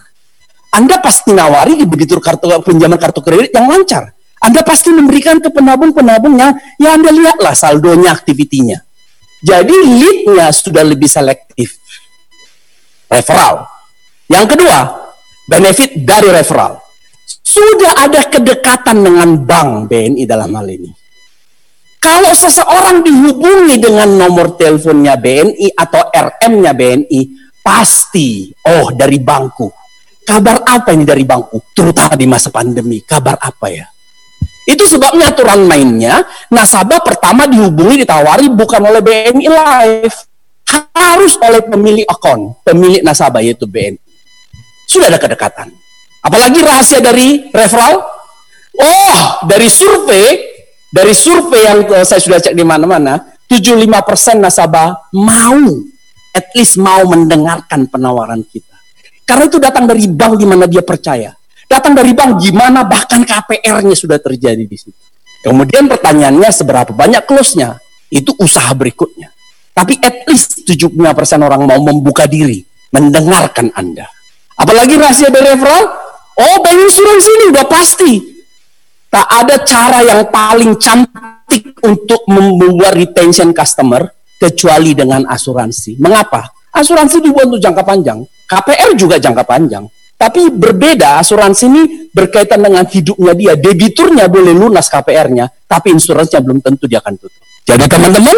Anda 0.74 0.98
pasti 0.98 1.34
nawari 1.34 1.78
di 1.78 1.86
debitur 1.86 2.18
kartu 2.18 2.50
pinjaman 2.66 2.98
kartu 2.98 3.22
kredit 3.22 3.54
yang 3.54 3.70
lancar. 3.70 4.10
Anda 4.42 4.66
pasti 4.66 4.90
memberikan 4.90 5.38
ke 5.38 5.54
penabung-penabung 5.54 6.34
yang 6.34 6.58
ya 6.82 6.98
Anda 6.98 7.14
lihatlah 7.14 7.54
saldonya, 7.54 8.10
aktivitinya. 8.10 8.82
Jadi 9.40 9.76
leadnya 9.86 10.50
sudah 10.50 10.84
lebih 10.84 11.08
selektif 11.08 11.79
referral. 13.10 13.66
Yang 14.30 14.46
kedua, 14.56 14.80
benefit 15.50 15.98
dari 16.06 16.30
referral. 16.30 16.78
Sudah 17.42 18.06
ada 18.06 18.30
kedekatan 18.30 19.02
dengan 19.02 19.30
bank 19.42 19.90
BNI 19.90 20.24
dalam 20.30 20.54
hal 20.54 20.70
ini. 20.70 20.92
Kalau 22.00 22.32
seseorang 22.32 23.04
dihubungi 23.04 23.76
dengan 23.82 24.08
nomor 24.16 24.56
teleponnya 24.56 25.20
BNI 25.20 25.76
atau 25.76 26.08
RM-nya 26.08 26.72
BNI, 26.72 27.22
pasti, 27.60 28.48
oh 28.70 28.94
dari 28.96 29.20
bangku. 29.20 29.68
Kabar 30.24 30.62
apa 30.64 30.94
ini 30.94 31.04
dari 31.04 31.26
bangku? 31.26 31.74
Terutama 31.74 32.14
di 32.14 32.30
masa 32.30 32.54
pandemi, 32.54 33.02
kabar 33.04 33.36
apa 33.42 33.68
ya? 33.68 33.90
Itu 34.70 34.86
sebabnya 34.86 35.34
aturan 35.34 35.66
mainnya, 35.66 36.22
nasabah 36.54 37.02
pertama 37.02 37.50
dihubungi, 37.50 38.06
ditawari 38.06 38.46
bukan 38.54 38.86
oleh 38.86 39.02
BNI 39.02 39.48
Live, 39.50 40.29
harus 40.70 41.34
oleh 41.42 41.62
pemilik 41.66 42.06
akun, 42.06 42.54
pemilik 42.62 43.02
nasabah 43.02 43.42
yaitu 43.42 43.66
BNI. 43.66 43.98
Sudah 44.90 45.10
ada 45.10 45.22
kedekatan. 45.22 45.70
Apalagi 46.26 46.60
rahasia 46.62 47.00
dari 47.00 47.50
referral. 47.54 48.02
Oh, 48.80 49.44
dari 49.44 49.68
survei, 49.68 50.40
dari 50.88 51.12
survei 51.12 51.62
yang 51.68 51.80
uh, 51.90 52.06
saya 52.08 52.24
sudah 52.24 52.40
cek 52.40 52.56
di 52.56 52.64
mana-mana, 52.64 53.20
75% 53.50 54.40
nasabah 54.40 55.12
mau, 55.20 55.84
at 56.32 56.48
least 56.56 56.80
mau 56.80 57.04
mendengarkan 57.04 57.90
penawaran 57.92 58.40
kita. 58.48 58.78
Karena 59.28 59.44
itu 59.46 59.58
datang 59.60 59.86
dari 59.86 60.08
bank 60.08 60.34
di 60.40 60.46
mana 60.48 60.66
dia 60.66 60.82
percaya. 60.82 61.36
Datang 61.70 61.94
dari 61.94 62.18
bank 62.18 62.42
gimana 62.42 62.82
bahkan 62.82 63.22
KPR-nya 63.22 63.94
sudah 63.94 64.18
terjadi 64.18 64.64
di 64.66 64.78
situ. 64.80 64.98
Kemudian 65.46 65.86
pertanyaannya 65.86 66.50
seberapa 66.50 66.92
banyak 66.96 67.30
close-nya? 67.30 67.78
Itu 68.10 68.34
usaha 68.42 68.74
berikutnya. 68.74 69.30
Tapi 69.80 69.96
at 70.04 70.28
least 70.28 70.68
75% 70.68 70.92
orang 71.40 71.64
mau 71.64 71.80
membuka 71.80 72.28
diri, 72.28 72.60
mendengarkan 72.92 73.72
Anda. 73.72 74.12
Apalagi 74.60 75.00
rahasia 75.00 75.32
dari 75.32 75.56
oh 75.56 76.58
bank 76.60 76.80
insurance 76.84 77.28
ini 77.32 77.44
udah 77.56 77.66
pasti. 77.72 78.12
Tak 79.08 79.28
ada 79.40 79.56
cara 79.64 80.04
yang 80.04 80.28
paling 80.28 80.76
cantik 80.76 81.80
untuk 81.80 82.28
membuat 82.28 83.00
retention 83.00 83.56
customer 83.56 84.04
kecuali 84.36 84.92
dengan 84.92 85.24
asuransi. 85.32 85.96
Mengapa? 85.98 86.52
Asuransi 86.76 87.24
dibuat 87.24 87.48
untuk 87.48 87.64
jangka 87.64 87.82
panjang. 87.88 88.20
KPR 88.46 89.00
juga 89.00 89.16
jangka 89.16 89.48
panjang. 89.48 89.88
Tapi 90.20 90.52
berbeda, 90.52 91.24
asuransi 91.24 91.64
ini 91.72 91.82
berkaitan 92.12 92.60
dengan 92.60 92.84
hidupnya 92.84 93.32
dia. 93.32 93.54
Debiturnya 93.56 94.28
boleh 94.28 94.52
lunas 94.52 94.92
KPR-nya, 94.92 95.48
tapi 95.64 95.96
insuransinya 95.96 96.44
belum 96.44 96.60
tentu 96.60 96.92
dia 96.92 97.00
akan 97.00 97.16
tutup. 97.16 97.40
Jadi 97.64 97.88
teman-teman, 97.88 98.36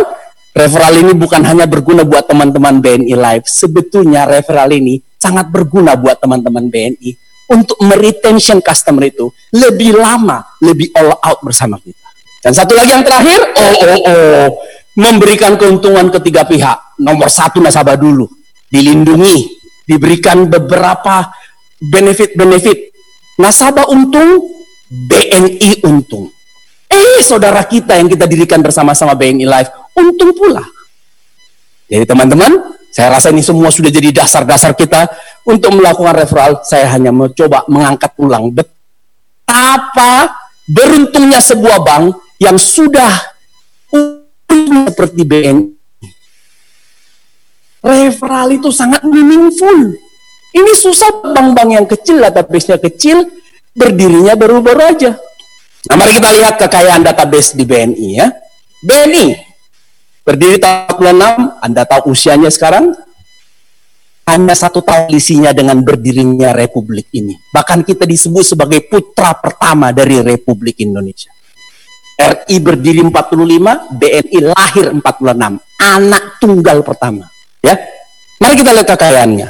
referral 0.52 0.94
ini 1.00 1.12
bukan 1.16 1.42
hanya 1.48 1.66
berguna 1.68 2.04
buat 2.04 2.28
teman-teman 2.28 2.84
BNI 2.84 3.16
Live, 3.16 3.48
sebetulnya 3.48 4.28
referral 4.28 4.72
ini 4.72 5.00
sangat 5.16 5.48
berguna 5.54 5.96
buat 5.96 6.18
teman-teman 6.20 6.68
BNI 6.68 7.12
untuk 7.52 7.78
meretention 7.84 8.64
customer 8.64 9.12
itu 9.12 9.28
lebih 9.52 9.96
lama, 10.00 10.56
lebih 10.64 10.96
all 10.96 11.20
out 11.20 11.40
bersama 11.44 11.76
kita. 11.78 12.08
Dan 12.42 12.58
satu 12.58 12.74
lagi 12.74 12.96
yang 12.96 13.06
terakhir, 13.06 13.38
oh 13.38 13.76
oh 13.86 14.00
oh, 14.02 14.48
memberikan 14.98 15.60
keuntungan 15.60 16.10
ketiga 16.10 16.48
pihak. 16.48 16.98
Nomor 16.98 17.30
satu 17.30 17.62
nasabah 17.62 18.00
dulu, 18.00 18.26
dilindungi, 18.72 19.62
diberikan 19.86 20.50
beberapa 20.50 21.30
benefit-benefit. 21.78 22.90
Nasabah 23.38 23.90
untung, 23.94 24.48
BNI 24.90 25.86
untung. 25.86 26.34
Eh, 26.92 27.24
saudara 27.24 27.64
kita 27.64 27.96
yang 27.96 28.12
kita 28.12 28.28
dirikan 28.28 28.60
bersama-sama 28.60 29.16
BNI 29.16 29.46
Live, 29.48 29.72
untung 30.02 30.34
pula. 30.34 30.66
Jadi 31.92 32.08
teman-teman, 32.08 32.52
saya 32.92 33.16
rasa 33.16 33.32
ini 33.32 33.40
semua 33.40 33.72
sudah 33.72 33.88
jadi 33.88 34.12
dasar-dasar 34.12 34.76
kita 34.76 35.08
untuk 35.48 35.76
melakukan 35.76 36.16
referral. 36.16 36.60
Saya 36.64 36.92
hanya 36.92 37.16
mencoba 37.16 37.64
mengangkat 37.72 38.12
ulang 38.20 38.52
betapa 38.52 40.36
beruntungnya 40.68 41.40
sebuah 41.40 41.84
bank 41.84 42.16
yang 42.40 42.60
sudah 42.60 43.32
seperti 44.88 45.22
BNI. 45.24 45.64
Referral 47.82 48.56
itu 48.56 48.70
sangat 48.70 49.02
meaningful. 49.08 49.96
Ini 50.52 50.72
susah 50.76 51.32
bank-bank 51.32 51.70
yang 51.72 51.88
kecil, 51.88 52.20
database-nya 52.20 52.78
kecil, 52.78 53.24
berdirinya 53.72 54.36
baru-baru 54.36 54.82
aja. 54.84 55.12
Nah, 55.90 55.96
mari 55.98 56.20
kita 56.20 56.30
lihat 56.30 56.56
kekayaan 56.62 57.02
database 57.02 57.56
di 57.58 57.64
BNI 57.66 58.10
ya. 58.16 58.28
BNI 58.86 59.51
berdiri 60.24 60.58
tahun 60.62 61.18
6, 61.18 61.66
Anda 61.66 61.84
tahu 61.86 62.14
usianya 62.14 62.50
sekarang? 62.50 62.94
Hanya 64.30 64.54
satu 64.54 64.80
tahun 64.86 65.12
isinya 65.12 65.52
dengan 65.52 65.82
berdirinya 65.82 66.54
Republik 66.54 67.10
ini. 67.12 67.36
Bahkan 67.52 67.84
kita 67.84 68.06
disebut 68.06 68.56
sebagai 68.56 68.86
putra 68.86 69.34
pertama 69.36 69.90
dari 69.92 70.22
Republik 70.22 70.80
Indonesia. 70.80 71.34
RI 72.22 72.62
berdiri 72.62 73.02
45, 73.02 73.98
BNI 73.98 74.40
lahir 74.54 74.94
46. 74.94 75.58
Anak 75.82 76.24
tunggal 76.38 76.86
pertama. 76.86 77.26
Ya, 77.66 77.74
Mari 78.38 78.54
kita 78.58 78.72
lihat 78.78 78.88
kekayaannya. 78.94 79.48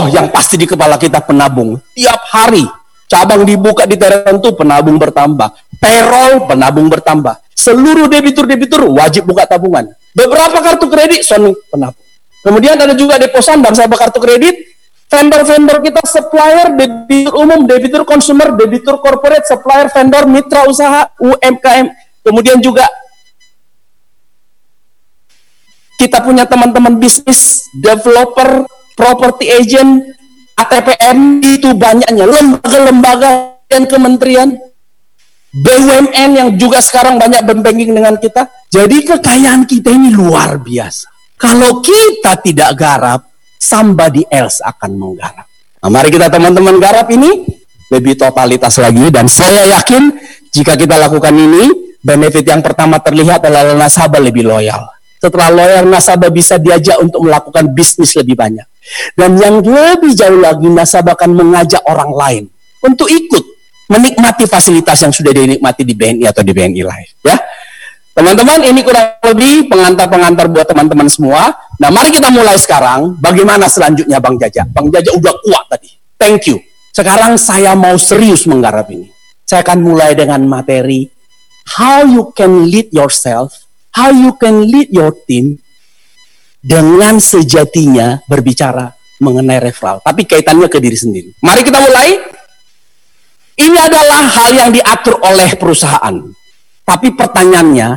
Oh, 0.00 0.08
yang 0.08 0.32
pasti 0.32 0.56
di 0.56 0.64
kepala 0.64 0.96
kita 0.96 1.20
penabung. 1.20 1.76
Tiap 1.92 2.20
hari 2.32 2.64
Cabang 3.04 3.44
dibuka 3.44 3.84
di 3.84 4.00
tertentu, 4.00 4.56
penabung 4.56 4.96
bertambah. 4.96 5.52
Payroll, 5.76 6.48
penabung 6.48 6.88
bertambah. 6.88 7.43
Seluruh 7.54 8.10
debitur-debitur 8.10 8.90
wajib 8.90 9.30
buka 9.30 9.46
tabungan. 9.46 9.94
Beberapa 10.14 10.58
kartu 10.60 10.90
kredit, 10.90 11.22
Sony 11.22 11.54
penabung. 11.70 12.02
Kemudian 12.44 12.76
ada 12.76 12.92
juga 12.92 13.16
deposan 13.16 13.64
bangsa 13.64 13.88
kartu 13.88 14.20
kredit, 14.20 14.74
vendor-vendor 15.08 15.80
kita, 15.80 16.02
supplier, 16.04 16.76
debitur 16.76 17.34
umum, 17.40 17.64
debitur 17.64 18.02
konsumer, 18.04 18.52
debitur 18.52 19.00
corporate, 19.00 19.48
supplier, 19.48 19.88
vendor, 19.88 20.28
mitra 20.28 20.68
usaha, 20.68 21.08
UMKM. 21.16 21.86
Kemudian 22.20 22.60
juga 22.60 22.84
kita 25.96 26.20
punya 26.20 26.44
teman-teman 26.44 27.00
bisnis, 27.00 27.64
developer, 27.80 28.68
property 28.92 29.48
agent, 29.48 30.04
ATPM 30.54 31.40
itu 31.42 31.72
banyaknya 31.74 32.28
lembaga-lembaga 32.28 33.58
dan 33.66 33.88
kementerian 33.88 34.54
BUMN 35.54 36.30
yang 36.34 36.48
juga 36.58 36.82
sekarang 36.82 37.14
banyak 37.14 37.46
berbanking 37.46 37.94
dengan 37.94 38.18
kita. 38.18 38.50
Jadi 38.66 39.06
kekayaan 39.06 39.62
kita 39.70 39.94
ini 39.94 40.10
luar 40.10 40.58
biasa. 40.58 41.38
Kalau 41.38 41.78
kita 41.78 42.42
tidak 42.42 42.74
garap, 42.74 43.30
somebody 43.54 44.26
else 44.26 44.58
akan 44.58 44.98
menggarap. 44.98 45.46
Nah, 45.78 45.90
mari 45.94 46.10
kita 46.10 46.26
teman-teman 46.26 46.82
garap 46.82 47.06
ini 47.14 47.46
lebih 47.92 48.18
totalitas 48.18 48.82
lagi 48.82 49.14
dan 49.14 49.30
saya 49.30 49.78
yakin 49.78 50.10
jika 50.50 50.74
kita 50.74 50.98
lakukan 50.98 51.30
ini, 51.30 51.94
benefit 52.02 52.42
yang 52.46 52.58
pertama 52.58 52.98
terlihat 52.98 53.46
adalah 53.46 53.78
nasabah 53.78 54.18
lebih 54.18 54.42
loyal. 54.42 54.90
Setelah 55.22 55.54
loyal, 55.54 55.86
nasabah 55.86 56.34
bisa 56.34 56.58
diajak 56.58 56.98
untuk 56.98 57.22
melakukan 57.22 57.70
bisnis 57.70 58.18
lebih 58.18 58.34
banyak. 58.34 58.66
Dan 59.14 59.38
yang 59.38 59.62
lebih 59.62 60.14
jauh 60.18 60.36
lagi, 60.36 60.66
nasabah 60.66 61.14
akan 61.14 61.30
mengajak 61.30 61.82
orang 61.86 62.10
lain 62.10 62.44
untuk 62.82 63.06
ikut 63.06 63.53
menikmati 63.90 64.48
fasilitas 64.48 65.02
yang 65.04 65.12
sudah 65.12 65.32
dinikmati 65.34 65.82
di 65.84 65.94
BNI 65.96 66.24
atau 66.30 66.40
di 66.40 66.52
BNI 66.52 66.82
Live. 66.82 67.12
Ya, 67.24 67.36
teman-teman, 68.16 68.64
ini 68.64 68.80
kurang 68.80 69.20
lebih 69.22 69.68
pengantar-pengantar 69.68 70.46
buat 70.48 70.66
teman-teman 70.68 71.08
semua. 71.10 71.52
Nah, 71.80 71.90
mari 71.92 72.14
kita 72.14 72.32
mulai 72.32 72.56
sekarang. 72.56 73.18
Bagaimana 73.20 73.68
selanjutnya, 73.68 74.20
Bang 74.22 74.40
Jaja? 74.40 74.64
Bang 74.68 74.88
Jaja 74.88 75.12
udah 75.12 75.34
kuat 75.44 75.64
tadi. 75.68 75.90
Thank 76.16 76.48
you. 76.48 76.62
Sekarang 76.94 77.36
saya 77.36 77.74
mau 77.74 77.98
serius 77.98 78.46
menggarap 78.46 78.88
ini. 78.94 79.10
Saya 79.44 79.60
akan 79.66 79.82
mulai 79.82 80.16
dengan 80.16 80.40
materi 80.46 81.10
how 81.76 82.04
you 82.06 82.32
can 82.32 82.68
lead 82.70 82.88
yourself 82.94 83.64
how 83.94 84.10
you 84.10 84.34
can 84.36 84.66
lead 84.66 84.90
your 84.90 85.14
team 85.24 85.62
dengan 86.58 87.22
sejatinya 87.22 88.20
berbicara 88.26 88.90
mengenai 89.22 89.62
referral, 89.62 90.02
tapi 90.02 90.26
kaitannya 90.26 90.66
ke 90.66 90.82
diri 90.82 90.98
sendiri. 90.98 91.30
Mari 91.38 91.62
kita 91.62 91.78
mulai. 91.78 92.33
Ini 93.54 93.78
adalah 93.78 94.22
hal 94.34 94.50
yang 94.54 94.70
diatur 94.74 95.18
oleh 95.22 95.54
perusahaan. 95.54 96.14
Tapi 96.84 97.08
pertanyaannya, 97.14 97.88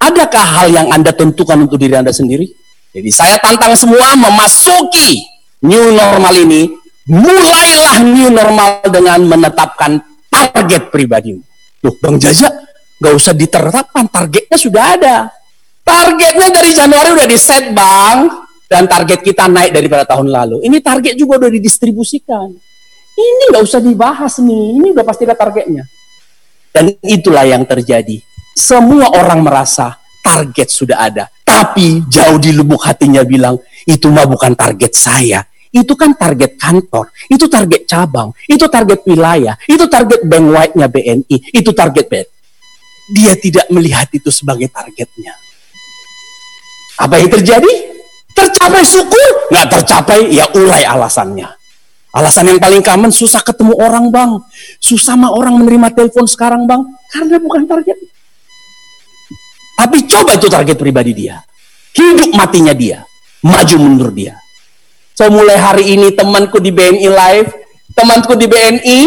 adakah 0.00 0.46
hal 0.60 0.66
yang 0.70 0.88
Anda 0.94 1.10
tentukan 1.12 1.66
untuk 1.66 1.82
diri 1.82 1.98
Anda 1.98 2.14
sendiri? 2.14 2.46
Jadi 2.94 3.10
saya 3.10 3.36
tantang 3.42 3.74
semua 3.74 4.14
memasuki 4.14 5.18
new 5.66 5.90
normal 5.92 6.34
ini, 6.38 6.70
mulailah 7.10 8.06
new 8.06 8.30
normal 8.30 8.86
dengan 8.86 9.18
menetapkan 9.26 9.98
target 10.30 10.94
pribadimu. 10.94 11.42
Loh, 11.82 11.94
Bang 12.00 12.16
Jaja, 12.22 12.48
Gak 13.04 13.14
usah 13.20 13.34
diterapkan, 13.34 14.06
targetnya 14.06 14.58
sudah 14.58 14.84
ada. 14.94 15.16
Targetnya 15.84 16.48
dari 16.48 16.70
Januari 16.72 17.12
udah 17.12 17.28
di 17.28 17.36
set 17.36 17.74
bang, 17.74 18.30
dan 18.70 18.88
target 18.88 19.20
kita 19.20 19.50
naik 19.50 19.74
daripada 19.74 20.08
tahun 20.08 20.32
lalu. 20.32 20.64
Ini 20.64 20.80
target 20.80 21.12
juga 21.18 21.44
udah 21.44 21.50
didistribusikan. 21.52 22.54
Ini 23.14 23.42
nggak 23.54 23.62
usah 23.62 23.80
dibahas 23.80 24.42
nih, 24.42 24.64
ini 24.74 24.86
udah 24.90 25.04
pasti 25.06 25.22
ada 25.22 25.38
targetnya. 25.38 25.86
Dan 26.74 26.98
itulah 27.06 27.46
yang 27.46 27.62
terjadi. 27.62 28.18
Semua 28.54 29.14
orang 29.14 29.46
merasa 29.46 29.94
target 30.22 30.68
sudah 30.70 30.98
ada. 31.06 31.30
Tapi 31.46 32.02
jauh 32.10 32.38
di 32.42 32.50
lubuk 32.50 32.82
hatinya 32.82 33.22
bilang, 33.22 33.54
itu 33.86 34.10
mah 34.10 34.26
bukan 34.26 34.58
target 34.58 34.92
saya. 34.94 35.46
Itu 35.74 35.98
kan 35.98 36.14
target 36.14 36.54
kantor, 36.58 37.10
itu 37.26 37.50
target 37.50 37.82
cabang, 37.86 38.30
itu 38.46 38.66
target 38.70 39.02
wilayah, 39.06 39.58
itu 39.66 39.86
target 39.90 40.22
bank 40.22 40.46
white-nya 40.54 40.86
BNI, 40.86 41.36
itu 41.50 41.70
target 41.74 42.06
BNI 42.06 42.34
dia 43.10 43.36
tidak 43.36 43.66
melihat 43.68 44.08
itu 44.16 44.32
sebagai 44.32 44.70
targetnya. 44.72 45.36
Apa 46.96 47.20
yang 47.20 47.28
terjadi? 47.28 47.72
Tercapai 48.34 48.82
syukur, 48.82 49.50
nggak 49.52 49.66
tercapai 49.70 50.30
ya 50.32 50.46
urai 50.54 50.86
alasannya. 50.86 51.46
Alasan 52.14 52.46
yang 52.46 52.62
paling 52.62 52.78
common 52.78 53.10
susah 53.10 53.42
ketemu 53.42 53.74
orang 53.82 54.06
bang, 54.14 54.38
susah 54.78 55.18
sama 55.18 55.34
orang 55.34 55.58
menerima 55.58 55.90
telepon 55.98 56.30
sekarang 56.30 56.62
bang, 56.62 56.78
karena 57.10 57.42
bukan 57.42 57.66
target. 57.66 57.98
Tapi 59.74 59.98
coba 60.06 60.38
itu 60.38 60.46
target 60.46 60.78
pribadi 60.78 61.10
dia, 61.10 61.42
hidup 61.98 62.30
matinya 62.38 62.70
dia, 62.70 63.02
maju 63.42 63.76
mundur 63.82 64.14
dia. 64.14 64.38
So 65.14 65.30
mulai 65.30 65.58
hari 65.58 65.94
ini 65.94 66.14
temanku 66.14 66.58
di 66.58 66.74
BNI 66.74 67.06
Live, 67.10 67.50
temanku 67.94 68.34
di 68.34 68.46
BNI, 68.46 69.00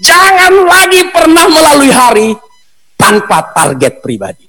jangan 0.00 0.64
lagi 0.64 1.00
pernah 1.12 1.48
melalui 1.48 1.92
hari 1.92 2.28
tanpa 2.96 3.52
target 3.52 4.00
pribadi. 4.00 4.48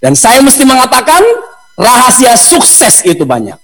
Dan 0.00 0.16
saya 0.16 0.40
mesti 0.40 0.64
mengatakan 0.64 1.20
rahasia 1.76 2.32
sukses 2.40 3.04
itu 3.04 3.28
banyak. 3.28 3.59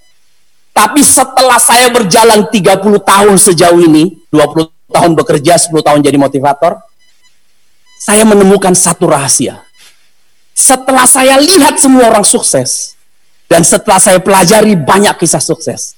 Tapi 0.77 1.01
setelah 1.01 1.57
saya 1.57 1.89
berjalan 1.89 2.53
30 2.53 3.01
tahun 3.01 3.35
sejauh 3.41 3.81
ini, 3.81 4.13
20 4.29 4.93
tahun 4.93 5.11
bekerja, 5.17 5.57
10 5.57 5.73
tahun 5.81 6.05
jadi 6.05 6.21
motivator, 6.21 6.77
saya 7.97 8.21
menemukan 8.21 8.77
satu 8.77 9.09
rahasia. 9.09 9.65
Setelah 10.53 11.09
saya 11.09 11.41
lihat 11.41 11.81
semua 11.81 12.13
orang 12.13 12.21
sukses, 12.21 12.93
dan 13.49 13.65
setelah 13.65 13.97
saya 13.97 14.21
pelajari 14.21 14.77
banyak 14.77 15.17
kisah 15.17 15.41
sukses, 15.41 15.97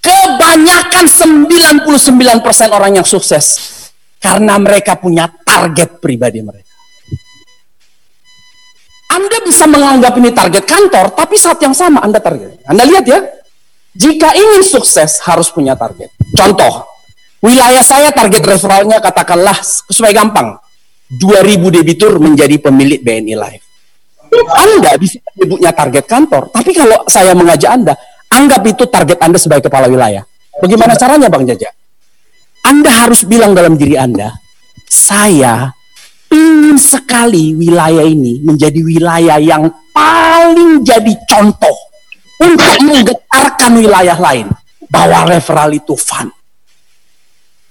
kebanyakan 0.00 1.04
99% 1.04 1.84
orang 2.72 2.96
yang 2.96 3.04
sukses 3.04 3.76
karena 4.16 4.56
mereka 4.56 4.96
punya 4.96 5.28
target 5.44 6.00
pribadi 6.00 6.40
mereka. 6.40 6.67
Anda 9.08 9.38
bisa 9.40 9.64
menganggap 9.64 10.12
ini 10.20 10.30
target 10.36 10.64
kantor, 10.68 11.16
tapi 11.16 11.40
saat 11.40 11.58
yang 11.64 11.72
sama 11.72 12.04
Anda 12.04 12.20
target. 12.20 12.60
Anda 12.68 12.84
lihat 12.84 13.04
ya, 13.08 13.18
jika 13.96 14.36
ingin 14.36 14.62
sukses 14.62 15.24
harus 15.24 15.48
punya 15.48 15.72
target. 15.74 16.12
Contoh, 16.36 16.84
wilayah 17.40 17.80
saya 17.80 18.12
target 18.12 18.44
referralnya 18.44 19.00
katakanlah 19.00 19.56
supaya 19.88 20.12
gampang, 20.12 20.60
2000 21.08 21.76
debitur 21.80 22.20
menjadi 22.20 22.60
pemilik 22.60 23.00
BNI 23.00 23.34
Life. 23.34 23.64
Anda 24.52 24.92
bisa 25.00 25.24
menyebutnya 25.34 25.72
target 25.72 26.04
kantor, 26.04 26.52
tapi 26.52 26.76
kalau 26.76 27.00
saya 27.08 27.32
mengajak 27.32 27.70
Anda, 27.72 27.96
anggap 28.28 28.60
itu 28.68 28.84
target 28.92 29.18
Anda 29.24 29.40
sebagai 29.40 29.72
kepala 29.72 29.88
wilayah. 29.88 30.20
Bagaimana 30.60 30.92
caranya 31.00 31.32
Bang 31.32 31.48
Jaja? 31.48 31.72
Anda 32.68 33.08
harus 33.08 33.24
bilang 33.24 33.56
dalam 33.56 33.80
diri 33.80 33.96
Anda, 33.96 34.36
saya 34.84 35.72
ingin 36.38 36.78
sekali 36.78 37.58
wilayah 37.58 38.06
ini 38.06 38.46
menjadi 38.46 38.80
wilayah 38.86 39.38
yang 39.42 39.66
paling 39.90 40.86
jadi 40.86 41.12
contoh 41.26 41.76
untuk 42.38 42.74
menggetarkan 42.86 43.72
wilayah 43.74 44.14
lain 44.14 44.46
bahwa 44.86 45.26
referral 45.26 45.74
itu 45.74 45.98
fun. 45.98 46.30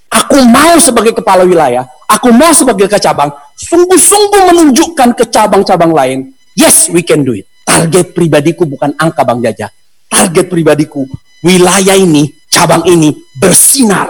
Aku 0.08 0.40
mau 0.44 0.80
sebagai 0.80 1.12
kepala 1.12 1.44
wilayah, 1.44 1.84
aku 2.08 2.32
mau 2.32 2.48
sebagai 2.56 2.88
kecabang, 2.88 3.28
sungguh-sungguh 3.60 4.42
menunjukkan 4.52 5.12
ke 5.12 5.24
cabang-cabang 5.28 5.92
lain, 5.92 6.18
yes, 6.56 6.88
we 6.88 7.04
can 7.04 7.24
do 7.24 7.36
it. 7.36 7.44
Target 7.68 8.16
pribadiku 8.16 8.64
bukan 8.64 8.96
angka 8.96 9.20
Bang 9.28 9.44
Jaja. 9.44 9.68
Target 10.08 10.48
pribadiku, 10.48 11.04
wilayah 11.44 11.92
ini, 11.92 12.24
cabang 12.48 12.88
ini 12.88 13.12
bersinar. 13.36 14.08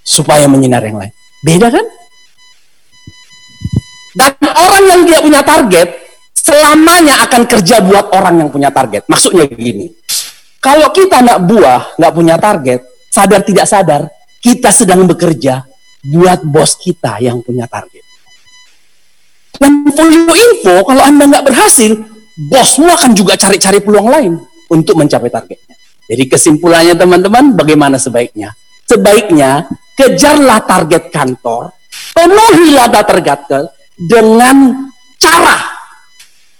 Supaya 0.00 0.48
menyinar 0.48 0.80
yang 0.80 0.96
lain. 0.96 1.12
Beda 1.44 1.68
kan? 1.68 1.84
Dan 4.12 4.32
orang 4.44 4.84
yang 4.88 5.00
tidak 5.08 5.22
punya 5.24 5.40
target, 5.40 5.88
selamanya 6.36 7.14
akan 7.24 7.42
kerja 7.48 7.80
buat 7.80 8.12
orang 8.12 8.44
yang 8.44 8.48
punya 8.52 8.68
target. 8.68 9.08
Maksudnya 9.08 9.48
begini, 9.48 9.88
kalau 10.60 10.92
kita 10.92 11.24
nggak 11.24 11.40
buah, 11.48 11.96
nggak 11.96 12.12
punya 12.12 12.36
target, 12.36 12.80
sadar 13.08 13.40
tidak 13.42 13.66
sadar, 13.66 14.02
kita 14.42 14.68
sedang 14.70 15.08
bekerja 15.08 15.64
buat 16.02 16.44
bos 16.44 16.76
kita 16.76 17.22
yang 17.22 17.40
punya 17.40 17.64
target. 17.70 18.04
Dan 19.56 19.86
for 19.94 20.08
your 20.10 20.34
info, 20.34 20.82
kalau 20.82 21.02
Anda 21.02 21.24
nggak 21.30 21.46
berhasil, 21.46 21.94
bosmu 22.50 22.90
akan 22.90 23.12
juga 23.14 23.38
cari-cari 23.38 23.78
peluang 23.78 24.08
lain 24.10 24.32
untuk 24.72 24.98
mencapai 24.98 25.30
targetnya. 25.30 25.76
Jadi 26.10 26.24
kesimpulannya 26.26 26.94
teman-teman, 26.98 27.54
bagaimana 27.54 27.96
sebaiknya? 27.96 28.52
Sebaiknya 28.84 29.70
kejarlah 29.94 30.66
target 30.66 31.08
kantor, 31.14 31.70
penuhilah 32.12 32.90
target 32.90 33.40
dengan 33.96 34.88
cara 35.20 35.56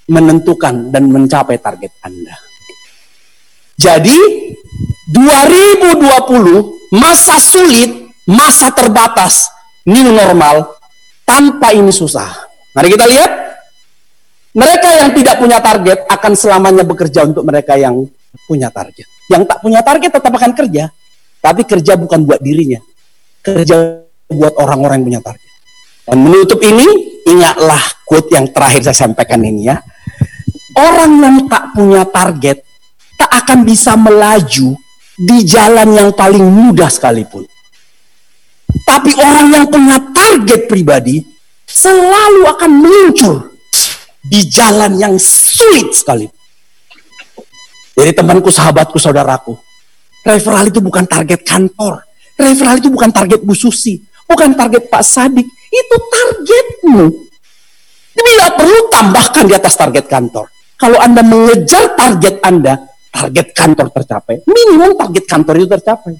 menentukan 0.08 0.90
dan 0.92 1.08
mencapai 1.08 1.56
target 1.58 1.92
Anda. 2.02 2.36
Jadi 3.78 4.18
2020 5.10 6.92
masa 6.94 7.40
sulit, 7.40 8.12
masa 8.28 8.70
terbatas, 8.70 9.48
new 9.88 10.12
normal, 10.12 10.76
tanpa 11.26 11.72
ini 11.72 11.90
susah. 11.90 12.28
Mari 12.76 12.88
kita 12.92 13.06
lihat. 13.08 13.30
Mereka 14.52 14.88
yang 15.00 15.16
tidak 15.16 15.40
punya 15.40 15.64
target 15.64 16.04
akan 16.12 16.32
selamanya 16.36 16.84
bekerja 16.84 17.24
untuk 17.24 17.40
mereka 17.40 17.72
yang 17.72 18.04
punya 18.44 18.68
target. 18.68 19.08
Yang 19.32 19.48
tak 19.48 19.58
punya 19.64 19.80
target 19.80 20.12
tetap 20.12 20.28
akan 20.28 20.52
kerja, 20.52 20.92
tapi 21.40 21.64
kerja 21.64 21.96
bukan 21.96 22.28
buat 22.28 22.36
dirinya. 22.44 22.76
Kerja 23.40 24.04
buat 24.28 24.52
orang-orang 24.60 25.00
yang 25.00 25.06
punya 25.08 25.22
target. 25.24 25.50
Dan 26.04 26.16
menutup 26.20 26.60
ini, 26.60 27.11
ingatlah 27.28 27.80
quote 28.06 28.30
yang 28.34 28.46
terakhir 28.50 28.86
saya 28.86 29.08
sampaikan 29.08 29.42
ini 29.42 29.70
ya. 29.70 29.76
Orang 30.72 31.20
yang 31.20 31.36
tak 31.46 31.76
punya 31.76 32.02
target 32.08 32.64
tak 33.20 33.30
akan 33.44 33.62
bisa 33.62 33.92
melaju 33.94 34.74
di 35.16 35.38
jalan 35.44 35.88
yang 35.92 36.10
paling 36.16 36.42
mudah 36.42 36.88
sekalipun. 36.88 37.44
Tapi 38.88 39.12
orang 39.14 39.46
yang 39.52 39.66
punya 39.68 40.00
target 40.10 40.66
pribadi 40.66 41.20
selalu 41.68 42.42
akan 42.48 42.72
muncul 42.72 43.36
di 44.24 44.48
jalan 44.48 44.96
yang 44.96 45.14
sulit 45.20 45.92
sekali. 45.92 46.26
Jadi 47.92 48.10
temanku, 48.16 48.48
sahabatku, 48.48 48.96
saudaraku, 48.96 49.52
referral 50.24 50.72
itu 50.72 50.80
bukan 50.80 51.04
target 51.04 51.44
kantor. 51.44 52.00
Referral 52.40 52.80
itu 52.80 52.88
bukan 52.88 53.12
target 53.12 53.44
Bu 53.44 53.52
Susi, 53.52 54.00
bukan 54.24 54.56
target 54.56 54.88
Pak 54.88 55.04
Sadik. 55.04 55.44
Itu 55.72 55.96
targetmu. 55.96 57.04
Tidak 58.12 58.50
perlu 58.60 58.80
tambahkan 58.92 59.44
di 59.48 59.54
atas 59.56 59.72
target 59.72 60.04
kantor. 60.04 60.52
Kalau 60.76 61.00
Anda 61.00 61.24
mengejar 61.24 61.96
target 61.96 62.44
Anda, 62.44 62.76
target 63.08 63.56
kantor 63.56 63.88
tercapai. 63.88 64.44
Minimum 64.44 65.00
target 65.00 65.24
kantor 65.24 65.54
itu 65.64 65.68
tercapai. 65.72 66.12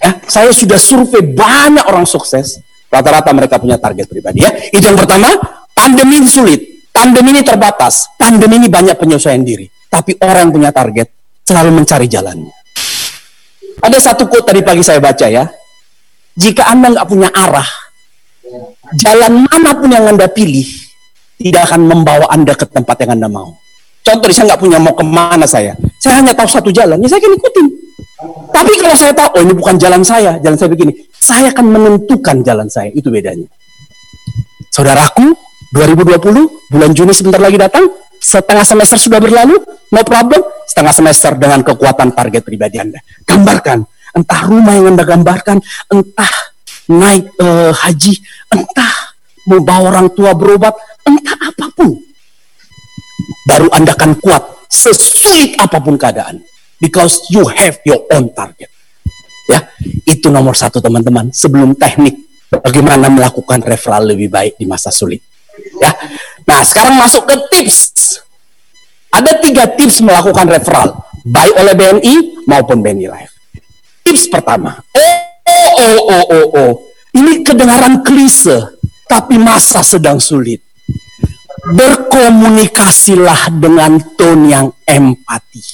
Ya, 0.00 0.10
saya 0.28 0.50
sudah 0.52 0.80
survei 0.80 1.20
banyak 1.20 1.84
orang 1.84 2.08
sukses. 2.08 2.60
Rata-rata 2.88 3.34
mereka 3.34 3.58
punya 3.60 3.76
target 3.76 4.06
pribadi 4.08 4.44
ya. 4.46 4.52
Itu 4.70 4.84
yang 4.84 4.96
pertama, 4.96 5.28
pandemi 5.74 6.22
ini 6.22 6.28
sulit. 6.30 6.60
Pandemi 6.94 7.34
ini 7.34 7.42
terbatas. 7.42 8.14
Pandemi 8.14 8.62
ini 8.62 8.68
banyak 8.70 8.94
penyesuaian 8.94 9.42
diri. 9.42 9.66
Tapi 9.90 10.14
orang 10.22 10.54
punya 10.54 10.70
target 10.70 11.10
selalu 11.42 11.82
mencari 11.82 12.06
jalannya. 12.06 12.54
Ada 13.82 13.98
satu 14.12 14.30
quote 14.30 14.54
tadi 14.54 14.62
pagi 14.62 14.86
saya 14.86 15.02
baca 15.02 15.26
ya. 15.26 15.44
Jika 16.34 16.66
Anda 16.66 16.90
nggak 16.90 17.06
punya 17.06 17.28
arah, 17.30 17.66
jalan 18.98 19.46
mana 19.46 19.70
pun 19.78 19.90
yang 19.90 20.06
Anda 20.10 20.26
pilih, 20.26 20.66
tidak 21.38 21.70
akan 21.70 21.86
membawa 21.86 22.26
Anda 22.30 22.58
ke 22.58 22.66
tempat 22.66 23.06
yang 23.06 23.18
Anda 23.18 23.30
mau. 23.30 23.54
Contoh, 24.04 24.28
saya 24.28 24.52
nggak 24.52 24.60
punya 24.60 24.78
mau 24.82 24.92
ke 24.92 25.04
mana 25.06 25.48
saya. 25.48 25.72
Saya 25.96 26.20
hanya 26.20 26.36
tahu 26.36 26.44
satu 26.50 26.68
jalan, 26.68 27.00
ya 27.00 27.08
saya 27.08 27.24
akan 27.24 27.32
ikutin. 27.40 27.66
Tapi 28.52 28.72
kalau 28.76 28.96
saya 28.98 29.12
tahu, 29.16 29.28
oh 29.38 29.40
ini 29.40 29.54
bukan 29.56 29.74
jalan 29.80 30.02
saya, 30.04 30.36
jalan 30.44 30.56
saya 30.60 30.70
begini. 30.70 30.92
Saya 31.16 31.48
akan 31.54 31.66
menentukan 31.72 32.36
jalan 32.44 32.68
saya, 32.68 32.92
itu 32.92 33.08
bedanya. 33.08 33.48
Saudaraku, 34.68 35.32
2020, 35.72 36.70
bulan 36.70 36.90
Juni 36.92 37.14
sebentar 37.16 37.40
lagi 37.40 37.56
datang, 37.56 37.88
setengah 38.20 38.66
semester 38.66 38.98
sudah 39.00 39.22
berlalu, 39.22 39.56
no 39.90 40.00
problem, 40.04 40.42
setengah 40.68 40.92
semester 40.92 41.32
dengan 41.38 41.64
kekuatan 41.64 42.12
target 42.12 42.42
pribadi 42.44 42.76
Anda. 42.82 43.00
Gambarkan, 43.24 43.86
entah 44.14 44.40
rumah 44.46 44.74
yang 44.78 44.94
Anda 44.94 45.04
gambarkan, 45.04 45.58
entah 45.90 46.32
naik 46.88 47.34
uh, 47.42 47.74
haji, 47.74 48.14
entah 48.54 48.94
mau 49.50 49.60
bawa 49.60 49.92
orang 49.92 50.08
tua 50.14 50.32
berobat, 50.32 50.72
entah 51.04 51.36
apa 51.36 51.66
pun 51.74 51.98
baru 53.44 53.68
Anda 53.74 53.92
akan 53.92 54.16
kuat 54.22 54.70
sesulit 54.70 55.58
apa 55.60 55.78
pun 55.82 55.98
keadaan. 55.98 56.40
Because 56.82 57.22
you 57.30 57.46
have 57.48 57.80
your 57.86 58.04
own 58.12 58.28
target. 58.34 58.68
Ya, 59.48 59.72
itu 60.04 60.28
nomor 60.28 60.56
satu 60.56 60.82
teman-teman. 60.82 61.32
Sebelum 61.32 61.76
teknik 61.76 62.18
bagaimana 62.50 63.08
melakukan 63.08 63.62
referral 63.64 64.04
lebih 64.04 64.28
baik 64.28 64.58
di 64.60 64.66
masa 64.68 64.92
sulit. 64.92 65.22
Ya, 65.80 65.94
nah 66.44 66.60
sekarang 66.66 66.98
masuk 66.98 67.24
ke 67.24 67.36
tips. 67.52 67.94
Ada 69.14 69.38
tiga 69.38 69.70
tips 69.78 70.02
melakukan 70.02 70.50
referral, 70.50 71.06
baik 71.22 71.54
oleh 71.54 71.74
BNI 71.78 72.14
maupun 72.50 72.82
BNI 72.82 73.06
Life. 73.06 73.33
Tips 74.04 74.28
pertama, 74.28 74.76
oh 74.94 75.20
oh 75.80 76.00
oh 76.12 76.24
oh 76.28 76.46
oh, 76.52 76.72
ini 77.16 77.40
kedengaran 77.40 78.04
klise, 78.04 78.76
tapi 79.08 79.40
masa 79.40 79.80
sedang 79.80 80.20
sulit 80.20 80.60
berkomunikasilah 81.64 83.48
dengan 83.56 83.96
tone 84.20 84.52
yang 84.52 84.68
empati. 84.84 85.64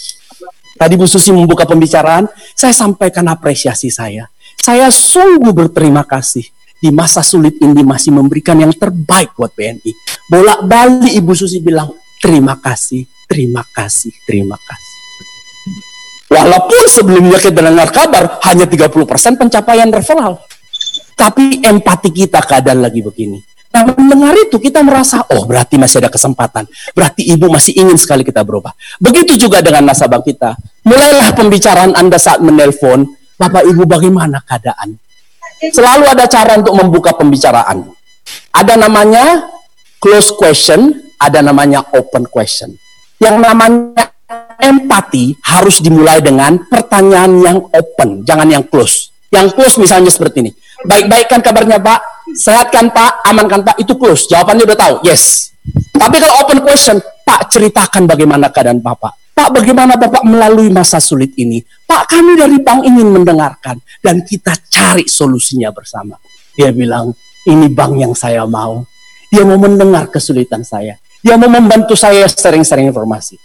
Tadi 0.79 0.95
Bu 0.97 1.05
Susi 1.05 1.35
membuka 1.35 1.67
pembicaraan, 1.67 2.31
saya 2.57 2.73
sampaikan 2.73 3.27
apresiasi 3.29 3.91
saya. 3.91 4.31
Saya 4.57 4.89
sungguh 4.89 5.53
berterima 5.53 6.07
kasih 6.07 6.47
di 6.81 6.89
masa 6.89 7.21
sulit 7.21 7.61
ini 7.61 7.85
masih 7.85 8.15
memberikan 8.17 8.57
yang 8.57 8.73
terbaik 8.73 9.37
buat 9.37 9.53
BNI. 9.53 9.93
Bolak-balik 10.31 11.13
Ibu 11.13 11.33
Susi 11.37 11.61
bilang, 11.61 11.93
terima 12.23 12.57
kasih, 12.57 13.05
terima 13.29 13.67
kasih, 13.77 14.15
terima 14.25 14.57
kasih. 14.57 14.90
Walaupun 16.31 16.83
sebelumnya 16.87 17.43
kita 17.43 17.59
dengar 17.59 17.91
kabar 17.91 18.39
hanya 18.47 18.71
30% 18.71 19.35
pencapaian 19.35 19.91
referral. 19.91 20.39
Tapi 21.19 21.59
empati 21.61 22.15
kita 22.15 22.39
keadaan 22.41 22.87
lagi 22.87 23.03
begini. 23.03 23.51
Nah, 23.71 23.87
mendengar 23.87 24.35
itu 24.35 24.59
kita 24.59 24.83
merasa, 24.83 25.23
oh 25.31 25.47
berarti 25.47 25.79
masih 25.79 26.03
ada 26.03 26.11
kesempatan. 26.11 26.67
Berarti 26.91 27.23
ibu 27.23 27.47
masih 27.47 27.79
ingin 27.79 27.95
sekali 27.99 28.27
kita 28.27 28.43
berubah. 28.43 28.75
Begitu 28.99 29.39
juga 29.47 29.63
dengan 29.63 29.91
nasabah 29.91 30.23
kita. 30.23 30.59
Mulailah 30.87 31.35
pembicaraan 31.35 31.95
Anda 31.95 32.19
saat 32.19 32.43
menelpon, 32.43 33.07
Bapak 33.39 33.63
Ibu 33.67 33.87
bagaimana 33.87 34.43
keadaan? 34.43 34.99
Selalu 35.61 36.05
ada 36.09 36.25
cara 36.27 36.59
untuk 36.59 36.75
membuka 36.79 37.15
pembicaraan. 37.15 37.85
Ada 38.51 38.75
namanya 38.75 39.51
close 40.03 40.35
question, 40.35 40.97
ada 41.21 41.39
namanya 41.39 41.87
open 41.95 42.27
question. 42.27 42.75
Yang 43.23 43.37
namanya 43.39 44.11
empati 44.61 45.35
harus 45.49 45.81
dimulai 45.81 46.21
dengan 46.21 46.61
pertanyaan 46.69 47.33
yang 47.41 47.59
open, 47.73 48.23
jangan 48.23 48.49
yang 48.49 48.65
close. 48.69 49.11
Yang 49.31 49.55
close 49.55 49.77
misalnya 49.79 50.11
seperti 50.11 50.43
ini. 50.43 50.51
Baik-baik 50.85 51.31
kan 51.31 51.41
kabarnya 51.41 51.79
Pak? 51.79 52.29
Sehat 52.35 52.75
kan 52.75 52.91
Pak? 52.91 53.23
Aman 53.31 53.47
kan 53.47 53.63
Pak? 53.63 53.79
Itu 53.79 53.95
close. 53.95 54.27
Jawabannya 54.27 54.67
udah 54.67 54.79
tahu. 54.79 54.95
Yes. 55.07 55.55
Tapi 55.95 56.17
kalau 56.19 56.35
open 56.43 56.59
question, 56.67 56.99
Pak 56.99 57.53
ceritakan 57.53 58.11
bagaimana 58.11 58.51
keadaan 58.51 58.83
Bapak. 58.83 59.31
Pak 59.31 59.55
bagaimana 59.55 59.95
Bapak 59.95 60.27
melalui 60.27 60.67
masa 60.69 60.99
sulit 60.99 61.31
ini? 61.39 61.63
Pak 61.63 62.11
kami 62.11 62.35
dari 62.35 62.59
bank 62.59 62.83
ingin 62.83 63.07
mendengarkan. 63.07 63.79
Dan 64.03 64.27
kita 64.27 64.57
cari 64.67 65.07
solusinya 65.07 65.71
bersama. 65.71 66.19
Dia 66.59 66.75
bilang, 66.75 67.15
ini 67.47 67.71
bank 67.71 67.93
yang 68.03 68.13
saya 68.19 68.43
mau. 68.49 68.83
Dia 69.31 69.47
mau 69.47 69.63
mendengar 69.63 70.11
kesulitan 70.11 70.67
saya. 70.67 70.99
Dia 71.23 71.39
mau 71.39 71.47
membantu 71.47 71.95
saya 71.95 72.27
sering-sering 72.27 72.91
informasi. 72.91 73.39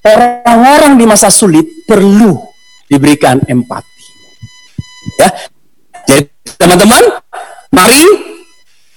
Orang-orang 0.00 0.96
di 0.96 1.04
masa 1.04 1.28
sulit 1.28 1.84
perlu 1.84 2.40
diberikan 2.88 3.36
empati. 3.44 4.04
Ya. 5.20 5.30
Jadi 6.08 6.22
teman-teman, 6.56 7.04
mari 7.70 8.02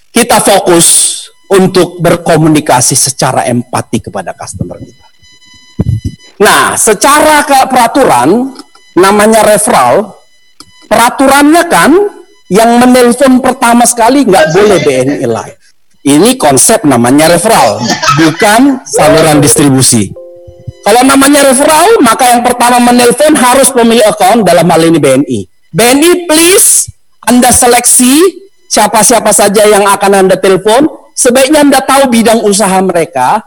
kita 0.09 0.39
fokus 0.39 0.87
untuk 1.51 1.99
berkomunikasi 1.99 2.95
secara 2.95 3.43
empati 3.45 3.99
kepada 3.99 4.31
customer 4.31 4.79
kita. 4.79 5.07
Nah, 6.41 6.79
secara 6.79 7.45
ke 7.45 7.59
peraturan 7.67 8.55
namanya 8.97 9.43
referral, 9.43 10.17
peraturannya 10.87 11.63
kan 11.67 11.91
yang 12.47 12.79
menelpon 12.79 13.43
pertama 13.43 13.83
sekali 13.83 14.23
nggak 14.23 14.55
boleh 14.55 14.79
BNI 14.81 15.27
Live. 15.27 15.59
Ini 16.03 16.35
konsep 16.35 16.83
namanya 16.83 17.31
referral, 17.31 17.79
bukan 18.19 18.83
saluran 18.83 19.39
distribusi. 19.39 20.22
Kalau 20.83 21.01
namanya 21.07 21.47
referral, 21.47 22.03
maka 22.03 22.27
yang 22.27 22.43
pertama 22.43 22.75
menelpon 22.83 23.31
harus 23.39 23.71
pemilik 23.71 24.03
account 24.03 24.43
dalam 24.43 24.67
hal 24.67 24.83
ini 24.83 24.99
BNI. 24.99 25.39
BNI 25.71 26.27
please, 26.27 26.91
Anda 27.23 27.55
seleksi 27.55 28.43
siapa-siapa 28.67 29.31
saja 29.31 29.63
yang 29.63 29.87
akan 29.87 30.27
Anda 30.27 30.35
telepon. 30.35 30.91
Sebaiknya 31.15 31.63
Anda 31.63 31.79
tahu 31.79 32.11
bidang 32.11 32.43
usaha 32.43 32.83
mereka, 32.83 33.39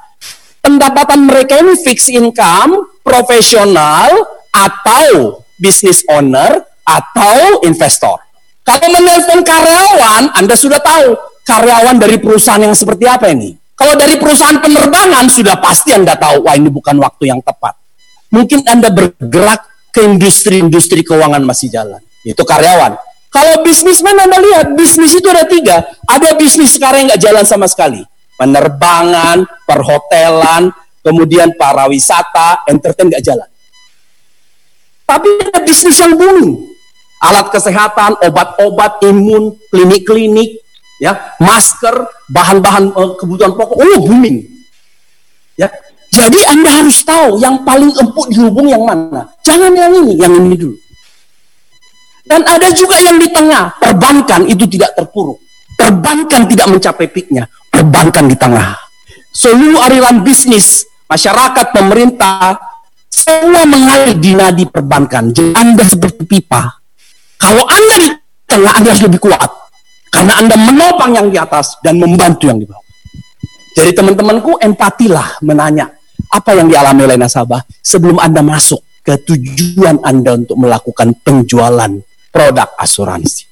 pendapatan 0.64 1.28
mereka 1.28 1.60
ini 1.60 1.76
fixed 1.76 2.08
income, 2.08 2.88
profesional, 3.04 4.08
atau 4.54 5.42
business 5.60 6.06
owner, 6.08 6.64
atau 6.86 7.60
investor. 7.66 8.16
Kalau 8.64 8.88
menelpon 8.90 9.44
karyawan, 9.44 10.32
Anda 10.40 10.54
sudah 10.56 10.80
tahu 10.80 11.14
karyawan 11.44 12.00
dari 12.00 12.16
perusahaan 12.16 12.62
yang 12.62 12.74
seperti 12.74 13.04
apa 13.04 13.28
ini? 13.28 13.65
Kalau 13.76 13.92
dari 13.92 14.16
perusahaan 14.16 14.56
penerbangan 14.56 15.28
sudah 15.28 15.60
pasti 15.60 15.92
Anda 15.92 16.16
tahu, 16.16 16.48
wah 16.48 16.56
ini 16.56 16.72
bukan 16.72 16.96
waktu 16.96 17.28
yang 17.28 17.44
tepat. 17.44 17.76
Mungkin 18.32 18.64
Anda 18.64 18.88
bergerak 18.88 19.92
ke 19.92 20.00
industri-industri 20.08 21.04
keuangan 21.04 21.44
masih 21.44 21.68
jalan. 21.68 22.00
Itu 22.24 22.40
karyawan. 22.42 22.96
Kalau 23.28 23.60
bisnismen 23.60 24.16
Anda 24.16 24.40
lihat, 24.40 24.66
bisnis 24.72 25.12
itu 25.12 25.28
ada 25.28 25.44
tiga. 25.44 25.84
Ada 26.08 26.40
bisnis 26.40 26.72
sekarang 26.72 27.04
yang 27.04 27.08
nggak 27.12 27.22
jalan 27.22 27.44
sama 27.44 27.68
sekali. 27.68 28.00
Penerbangan, 28.40 29.44
perhotelan, 29.68 30.72
kemudian 31.04 31.52
para 31.60 31.84
wisata, 31.84 32.64
entertain 32.64 33.12
nggak 33.12 33.24
jalan. 33.24 33.48
Tapi 35.04 35.28
ada 35.52 35.60
bisnis 35.60 36.00
yang 36.00 36.16
booming. 36.16 36.64
Alat 37.20 37.52
kesehatan, 37.52 38.18
obat-obat, 38.24 39.04
imun, 39.04 39.52
klinik-klinik, 39.68 40.65
ya 41.02 41.36
masker, 41.40 42.08
bahan-bahan 42.30 42.92
uh, 42.92 43.14
kebutuhan 43.20 43.52
pokok, 43.52 43.76
oh 43.76 43.98
booming. 44.04 44.44
Ya, 45.56 45.72
jadi 46.12 46.38
Anda 46.52 46.84
harus 46.84 47.00
tahu 47.04 47.40
yang 47.40 47.64
paling 47.64 47.92
empuk 47.92 48.28
dihubung 48.32 48.68
yang 48.68 48.84
mana. 48.84 49.28
Jangan 49.44 49.72
yang 49.72 49.92
ini, 50.04 50.14
yang 50.20 50.32
ini 50.36 50.56
dulu. 50.56 50.76
Dan 52.26 52.42
ada 52.42 52.68
juga 52.74 52.98
yang 52.98 53.22
di 53.22 53.30
tengah, 53.30 53.78
perbankan 53.78 54.50
itu 54.50 54.66
tidak 54.66 54.98
terpuruk. 54.98 55.38
Perbankan 55.76 56.48
tidak 56.48 56.66
mencapai 56.72 57.06
peaknya, 57.12 57.46
perbankan 57.68 58.26
di 58.26 58.34
tengah. 58.34 58.74
Seluruh 59.30 59.84
aliran 59.84 60.24
bisnis, 60.24 60.88
masyarakat, 61.06 61.70
pemerintah, 61.70 62.56
semua 63.12 63.68
mengalir 63.68 64.16
di 64.16 64.32
nadi 64.32 64.64
perbankan. 64.66 65.30
Jadi 65.30 65.52
Anda 65.52 65.84
seperti 65.84 66.24
pipa. 66.24 66.80
Kalau 67.36 67.64
Anda 67.68 67.94
di 68.00 68.08
tengah, 68.48 68.72
Anda 68.80 68.88
harus 68.96 69.04
lebih 69.04 69.20
kuat. 69.20 69.65
Karena 70.16 70.32
Anda 70.40 70.56
menopang 70.56 71.12
yang 71.12 71.28
di 71.28 71.36
atas 71.36 71.76
dan 71.84 72.00
membantu 72.00 72.48
yang 72.48 72.56
di 72.56 72.64
bawah. 72.64 72.80
Jadi 73.76 73.92
teman-temanku 73.92 74.56
empatilah 74.56 75.44
menanya 75.44 75.92
apa 76.32 76.56
yang 76.56 76.72
dialami 76.72 77.04
oleh 77.04 77.20
nasabah 77.20 77.60
sebelum 77.84 78.16
Anda 78.16 78.40
masuk 78.40 78.80
ke 79.04 79.20
tujuan 79.28 80.00
Anda 80.00 80.40
untuk 80.40 80.56
melakukan 80.56 81.20
penjualan 81.20 81.92
produk 82.32 82.68
asuransi. 82.80 83.44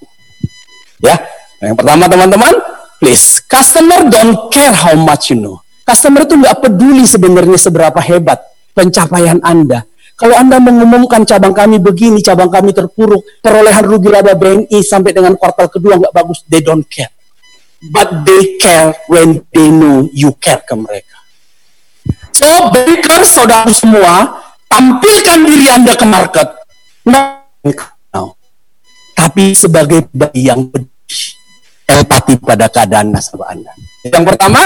Ya, 1.04 1.20
yang 1.60 1.76
pertama 1.76 2.08
teman-teman, 2.08 2.56
please, 2.96 3.44
customer 3.44 4.08
don't 4.08 4.48
care 4.48 4.72
how 4.72 4.96
much 4.96 5.28
you 5.28 5.36
know. 5.36 5.60
Customer 5.84 6.24
itu 6.24 6.40
nggak 6.40 6.64
peduli 6.64 7.04
sebenarnya 7.04 7.60
seberapa 7.60 8.00
hebat 8.00 8.40
pencapaian 8.72 9.36
Anda. 9.44 9.84
Kalau 10.14 10.38
Anda 10.38 10.62
mengumumkan 10.62 11.26
cabang 11.26 11.50
kami 11.50 11.82
begini, 11.82 12.22
cabang 12.22 12.46
kami 12.46 12.70
terpuruk, 12.70 13.42
perolehan 13.42 13.82
rugi 13.82 14.14
laba 14.14 14.38
BNI 14.38 14.78
sampai 14.78 15.10
dengan 15.10 15.34
kuartal 15.34 15.66
kedua 15.66 15.98
nggak 15.98 16.14
bagus, 16.14 16.46
they 16.46 16.62
don't 16.62 16.86
care. 16.86 17.10
But 17.90 18.22
they 18.22 18.56
care 18.62 18.94
when 19.10 19.42
they 19.50 19.68
know 19.74 20.06
you 20.14 20.32
care 20.38 20.62
ke 20.62 20.72
mereka. 20.78 21.18
So, 22.30 22.46
banker 22.70 23.26
saudara 23.26 23.70
semua, 23.74 24.38
tampilkan 24.70 25.38
diri 25.50 25.66
Anda 25.70 25.98
ke 25.98 26.06
market. 26.06 26.48
Nah, 27.10 27.42
no. 28.14 28.38
Tapi 29.18 29.50
sebagai 29.54 30.06
yang 30.34 30.70
empati 31.90 32.38
pada 32.38 32.70
keadaan 32.70 33.10
nasabah 33.10 33.50
Anda. 33.50 33.74
Yang 34.06 34.24
pertama, 34.30 34.62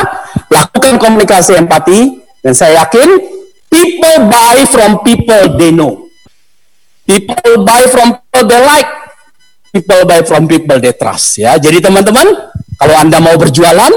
lakukan 0.52 1.00
komunikasi 1.00 1.56
empati, 1.56 2.20
dan 2.44 2.52
saya 2.52 2.84
yakin 2.84 3.37
People 3.68 4.16
buy 4.32 4.64
from 4.68 5.04
people 5.04 5.56
they 5.60 5.70
know. 5.70 6.08
People 7.04 7.64
buy 7.64 7.84
from 7.88 8.16
people 8.16 8.44
they 8.48 8.60
like. 8.64 8.90
People 9.72 10.00
buy 10.08 10.20
from 10.24 10.48
people 10.48 10.76
they 10.80 10.96
trust. 10.96 11.40
Ya, 11.40 11.56
jadi 11.60 11.84
teman-teman, 11.84 12.24
kalau 12.80 12.94
anda 12.96 13.20
mau 13.20 13.36
berjualan, 13.36 13.92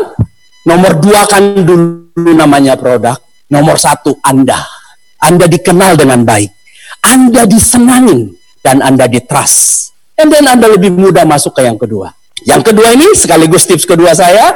nomor 0.67 0.99
dua 0.99 1.23
kan 1.27 1.63
dulu 1.63 2.31
namanya 2.35 2.75
produk. 2.75 3.19
Nomor 3.51 3.75
satu 3.75 4.15
anda. 4.23 4.63
Anda 5.19 5.47
dikenal 5.47 5.99
dengan 5.99 6.23
baik. 6.23 6.51
Anda 7.03 7.43
disenangin 7.43 8.31
dan 8.63 8.79
anda 8.79 9.11
ditrust. 9.11 9.91
Dan 10.15 10.31
then 10.31 10.47
anda 10.47 10.69
lebih 10.71 10.93
mudah 10.93 11.27
masuk 11.27 11.59
ke 11.59 11.67
yang 11.67 11.75
kedua. 11.75 12.13
Yang 12.47 12.71
kedua 12.73 12.93
ini 12.93 13.11
sekaligus 13.13 13.65
tips 13.65 13.85
kedua 13.85 14.13
saya, 14.13 14.53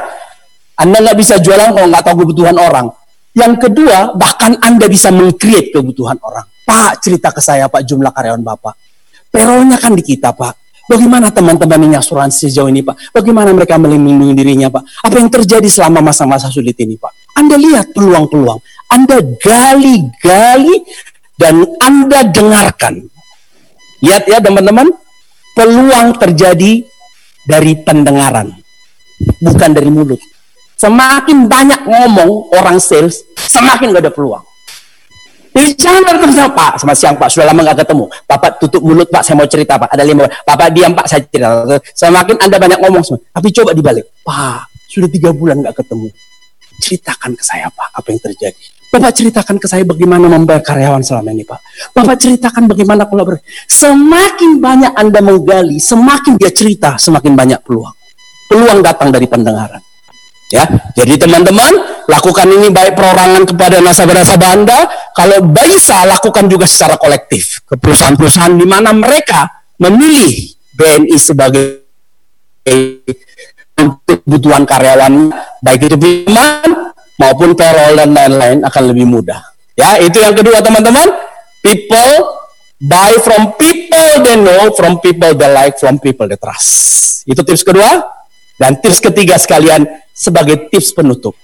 anda 0.78 1.00
nggak 1.00 1.16
bisa 1.18 1.38
jualan 1.42 1.74
kalau 1.74 1.86
nggak 1.90 2.04
tahu 2.04 2.16
kebutuhan 2.24 2.56
orang. 2.58 2.86
Yang 3.36 3.68
kedua, 3.68 4.16
bahkan 4.16 4.56
Anda 4.64 4.88
bisa 4.88 5.12
mengcreate 5.12 5.76
kebutuhan 5.76 6.16
orang. 6.24 6.48
Pak, 6.64 7.04
cerita 7.04 7.28
ke 7.30 7.44
saya 7.44 7.68
Pak 7.68 7.84
jumlah 7.84 8.08
karyawan 8.10 8.40
Bapak. 8.40 8.74
Perolnya 9.28 9.76
kan 9.76 9.92
di 9.92 10.00
kita 10.00 10.32
Pak. 10.32 10.66
Bagaimana 10.88 11.34
teman-teman 11.34 11.82
ini 11.84 11.94
asuransi 12.00 12.48
sejauh 12.48 12.72
ini 12.72 12.80
Pak? 12.80 13.12
Bagaimana 13.12 13.52
mereka 13.52 13.76
melindungi 13.76 14.32
dirinya 14.32 14.72
Pak? 14.72 15.04
Apa 15.04 15.20
yang 15.20 15.28
terjadi 15.28 15.68
selama 15.68 16.00
masa-masa 16.00 16.48
sulit 16.48 16.78
ini 16.80 16.96
Pak? 16.96 17.36
Anda 17.36 17.60
lihat 17.60 17.92
peluang-peluang. 17.92 18.62
Anda 18.88 19.20
gali-gali 19.20 20.86
dan 21.36 21.66
Anda 21.82 22.30
dengarkan. 22.32 23.04
Lihat 24.00 24.30
ya 24.30 24.38
teman-teman, 24.38 24.94
peluang 25.58 26.16
terjadi 26.22 26.86
dari 27.42 27.72
pendengaran, 27.82 28.54
bukan 29.42 29.70
dari 29.74 29.90
mulut. 29.90 30.22
Semakin 30.78 31.50
banyak 31.50 31.82
ngomong 31.82 32.54
orang 32.54 32.78
sales, 32.78 33.25
semakin 33.46 33.94
gak 33.94 34.04
ada 34.04 34.12
peluang. 34.12 34.44
Jadi 35.56 35.72
jangan 35.72 36.04
bertemu 36.04 36.32
sama 36.36 36.50
Pak, 36.52 36.72
sama 36.76 36.92
siang 36.92 37.16
Pak, 37.16 37.28
sudah 37.32 37.48
lama 37.48 37.64
gak 37.72 37.80
ketemu. 37.80 38.04
Bapak 38.28 38.50
tutup 38.60 38.84
mulut 38.84 39.08
Pak, 39.08 39.24
saya 39.24 39.40
mau 39.40 39.48
cerita 39.48 39.80
Pak. 39.80 39.88
Ada 39.88 40.04
lima, 40.04 40.28
Bapak 40.44 40.68
diam 40.76 40.92
Pak, 40.92 41.06
saya 41.08 41.24
cerita. 41.24 41.48
Semakin 41.96 42.36
Anda 42.44 42.60
banyak 42.60 42.78
ngomong 42.84 43.00
semua. 43.00 43.24
Tapi 43.32 43.48
coba 43.56 43.72
dibalik. 43.72 44.04
Pak, 44.20 44.68
sudah 44.92 45.08
tiga 45.08 45.32
bulan 45.32 45.64
gak 45.64 45.80
ketemu. 45.80 46.12
Ceritakan 46.76 47.32
ke 47.32 47.40
saya 47.40 47.72
Pak, 47.72 47.88
apa 47.96 48.06
yang 48.12 48.20
terjadi. 48.20 48.64
Bapak 48.92 49.12
ceritakan 49.16 49.56
ke 49.56 49.66
saya 49.66 49.82
bagaimana 49.88 50.28
membayar 50.28 50.60
karyawan 50.60 51.00
selama 51.00 51.32
ini 51.32 51.42
Pak. 51.48 51.60
Bapak 51.96 52.16
ceritakan 52.20 52.68
bagaimana 52.68 53.08
kolaborasi. 53.08 53.42
Semakin 53.64 54.60
banyak 54.60 54.92
Anda 54.92 55.24
menggali, 55.24 55.80
semakin 55.80 56.36
dia 56.36 56.52
cerita, 56.52 57.00
semakin 57.00 57.32
banyak 57.32 57.60
peluang. 57.64 57.96
Peluang 58.52 58.84
datang 58.84 59.08
dari 59.08 59.24
pendengaran. 59.24 59.85
Ya, 60.46 60.62
jadi 60.94 61.26
teman-teman 61.26 61.74
lakukan 62.06 62.46
ini 62.46 62.70
baik 62.70 62.94
perorangan 62.94 63.50
kepada 63.50 63.82
nasabah-nasabah 63.82 64.50
Anda, 64.54 64.78
kalau 65.10 65.42
bisa 65.42 66.06
lakukan 66.06 66.46
juga 66.46 66.70
secara 66.70 66.94
kolektif 66.94 67.66
ke 67.66 67.74
perusahaan-perusahaan 67.74 68.54
di 68.54 68.62
mana 68.62 68.94
mereka 68.94 69.66
memilih 69.82 70.54
BNI 70.78 71.16
sebagai 71.18 71.82
untuk 73.76 74.22
kebutuhan 74.22 74.62
karyawan 74.62 75.34
baik 75.60 75.90
itu 75.90 75.96
pinjaman 75.98 76.94
maupun 77.18 77.58
payroll 77.58 77.98
dan 77.98 78.14
lain-lain 78.14 78.58
akan 78.62 78.82
lebih 78.94 79.06
mudah. 79.08 79.40
Ya, 79.76 80.00
itu 80.00 80.16
yang 80.22 80.32
kedua 80.32 80.62
teman-teman. 80.62 81.10
People 81.60 82.38
buy 82.78 83.18
from 83.18 83.58
people 83.58 84.10
they 84.22 84.36
know, 84.38 84.70
from 84.78 85.02
people 85.02 85.34
they 85.34 85.50
like, 85.50 85.76
from 85.76 85.98
people 85.98 86.24
they 86.30 86.38
trust. 86.38 87.26
Itu 87.26 87.42
tips 87.42 87.66
kedua. 87.66 88.16
Dan 88.56 88.80
tips 88.80 89.04
ketiga 89.04 89.36
sekalian 89.36 89.84
sebagai 90.16 90.72
tips 90.72 90.96
penutup. 90.96 91.36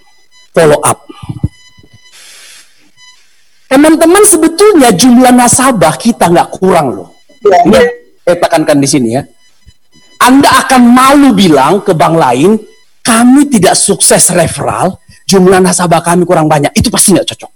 Follow 0.53 0.81
up. 0.81 1.05
Teman-teman 3.73 4.21
sebetulnya 4.29 4.93
jumlah 4.93 5.33
nasabah 5.33 5.97
kita 5.97 6.29
nggak 6.29 6.49
kurang 6.61 6.93
loh. 6.93 7.09
Ini 7.41 7.81
saya 8.21 8.37
tekankan 8.37 8.77
di 8.77 8.89
sini 8.89 9.17
ya. 9.17 9.25
Anda 10.23 10.69
akan 10.69 10.83
malu 10.93 11.33
bilang 11.33 11.81
ke 11.81 11.97
bank 11.97 12.15
lain, 12.15 12.61
kami 13.01 13.49
tidak 13.49 13.75
sukses 13.75 14.29
referral, 14.31 15.01
jumlah 15.25 15.59
nasabah 15.59 16.05
kami 16.05 16.29
kurang 16.29 16.47
banyak. 16.47 16.71
Itu 16.77 16.93
pasti 16.93 17.17
nggak 17.17 17.27
cocok. 17.33 17.53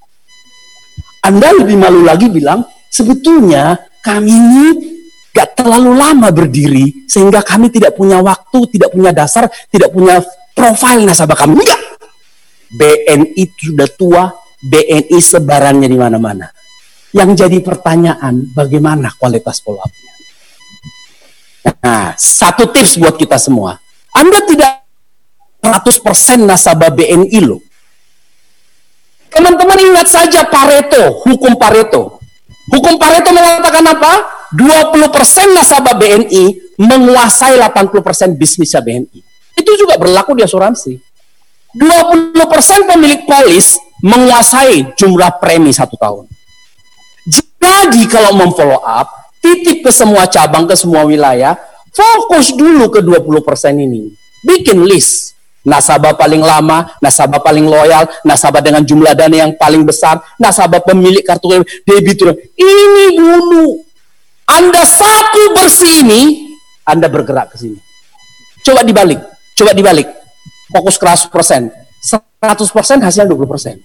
Anda 1.29 1.53
lebih 1.53 1.77
malu 1.79 2.01
lagi 2.01 2.33
bilang, 2.33 2.65
sebetulnya 2.89 3.77
kami 4.03 4.33
ini 4.33 4.96
gak 5.37 5.61
terlalu 5.61 5.93
lama 5.93 6.33
berdiri, 6.33 7.05
sehingga 7.05 7.45
kami 7.45 7.69
tidak 7.69 7.93
punya 7.93 8.25
waktu, 8.25 8.73
tidak 8.73 8.89
punya 8.89 9.13
dasar, 9.13 9.53
tidak 9.69 9.93
punya 9.93 10.25
profil 10.57 11.05
nasabah 11.05 11.37
kami. 11.37 11.61
Enggak. 11.61 11.81
BNI 12.73 13.45
sudah 13.61 13.89
tua, 13.93 14.25
BNI 14.65 15.19
sebarannya 15.21 15.85
di 15.85 15.99
mana-mana. 16.01 16.49
Yang 17.13 17.45
jadi 17.45 17.61
pertanyaan, 17.61 18.49
bagaimana 18.57 19.13
kualitas 19.21 19.61
follow 19.61 19.85
up-nya? 19.85 20.13
Nah, 21.85 22.17
satu 22.17 22.73
tips 22.73 22.97
buat 22.97 23.21
kita 23.21 23.37
semua. 23.37 23.77
Anda 24.17 24.41
tidak 24.49 24.73
100% 25.61 26.49
nasabah 26.49 26.91
BNI 26.97 27.41
loh. 27.45 27.61
Teman-teman 29.29 29.77
ingat 29.93 30.09
saja 30.09 30.49
Pareto, 30.49 31.21
hukum 31.29 31.61
Pareto. 31.61 32.17
Hukum 32.73 32.97
Pareto 32.97 33.31
mengatakan 33.37 33.85
apa? 33.85 34.13
20% 34.57 35.53
nasabah 35.53 35.95
BNI 36.01 36.45
menguasai 36.81 37.61
80% 37.61 38.41
bisnisnya 38.41 38.81
BNI. 38.81 39.21
Itu 39.57 39.73
juga 39.77 40.01
berlaku 40.01 40.33
di 40.33 40.43
asuransi. 40.45 40.97
20% 41.77 42.89
pemilik 42.89 43.29
polis 43.29 43.77
menguasai 44.01 44.97
jumlah 44.97 45.37
premi 45.37 45.77
satu 45.77 46.01
tahun. 46.01 46.25
Jadi 47.29 48.09
kalau 48.09 48.33
memfollow 48.33 48.81
up, 48.81 49.37
titip 49.45 49.85
ke 49.85 49.93
semua 49.93 50.25
cabang, 50.25 50.65
ke 50.65 50.73
semua 50.73 51.05
wilayah, 51.05 51.53
fokus 51.93 52.57
dulu 52.57 52.89
ke 52.89 53.05
20% 53.05 53.77
ini. 53.77 54.09
Bikin 54.47 54.89
list 54.89 55.37
nasabah 55.67 56.15
paling 56.15 56.41
lama, 56.41 56.95
nasabah 57.03 57.43
paling 57.43 57.67
loyal, 57.67 58.07
nasabah 58.23 58.63
dengan 58.63 58.87
jumlah 58.87 59.19
dana 59.19 59.35
yang 59.35 59.53
paling 59.59 59.83
besar, 59.83 60.23
nasabah 60.39 60.81
pemilik 60.87 61.27
kartu 61.27 61.67
debitur. 61.83 62.39
Ini 62.55 63.19
dulu. 63.19 63.86
Anda 64.47 64.83
sapu 64.87 65.53
bersih 65.55 66.07
ini, 66.07 66.55
Anda 66.87 67.11
bergerak 67.11 67.55
ke 67.55 67.57
sini. 67.59 67.79
Coba 68.63 68.87
dibalik, 68.87 69.19
coba 69.59 69.75
dibalik. 69.75 70.09
Fokus 70.71 70.99
ke 70.99 71.07
100 71.07 71.31
persen. 71.31 71.63
100 72.03 72.23
persen 72.71 72.97
hasilnya 73.03 73.31
20 73.35 73.47
persen. 73.47 73.77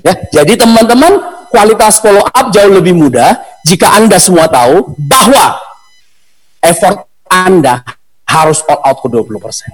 Ya, 0.00 0.16
jadi 0.42 0.56
teman-teman, 0.56 1.46
kualitas 1.50 2.00
follow 2.00 2.24
up 2.24 2.46
jauh 2.54 2.72
lebih 2.72 2.94
mudah 2.94 3.36
jika 3.66 3.98
Anda 3.98 4.16
semua 4.16 4.46
tahu 4.48 4.96
bahwa 4.96 5.58
effort 6.62 7.10
Anda 7.28 7.84
harus 8.26 8.62
all 8.70 8.80
out 8.86 8.98
ke 9.02 9.08
20 9.10 9.38
persen. 9.42 9.70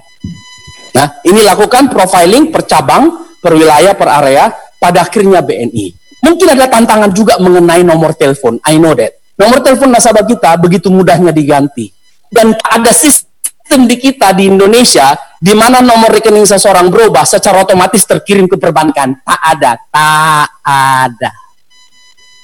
Nah, 0.97 1.21
ini 1.21 1.45
lakukan 1.45 1.93
profiling 1.93 2.49
per 2.49 2.65
cabang, 2.65 3.37
per 3.37 3.53
wilayah, 3.53 3.93
per 3.93 4.09
area, 4.09 4.49
pada 4.81 5.05
akhirnya 5.05 5.45
BNI. 5.45 5.93
Mungkin 6.25 6.47
ada 6.57 6.65
tantangan 6.65 7.13
juga 7.13 7.37
mengenai 7.37 7.85
nomor 7.85 8.17
telepon, 8.17 8.57
I 8.65 8.81
know 8.81 8.97
that. 8.97 9.16
Nomor 9.37 9.61
telepon 9.61 9.93
nasabah 9.93 10.25
kita 10.25 10.57
begitu 10.57 10.89
mudahnya 10.89 11.29
diganti. 11.29 11.93
Dan 12.27 12.57
ada 12.57 12.89
sistem 12.89 13.85
di 13.85 13.95
kita 14.01 14.33
di 14.33 14.49
Indonesia 14.49 15.13
di 15.37 15.53
mana 15.53 15.77
nomor 15.79 16.09
rekening 16.09 16.49
seseorang 16.49 16.89
berubah 16.89 17.21
secara 17.21 17.61
otomatis 17.61 18.01
terkirim 18.03 18.49
ke 18.49 18.57
perbankan. 18.57 19.21
Tak 19.21 19.41
ada, 19.53 19.71
tak 19.93 20.49
ada. 20.65 21.31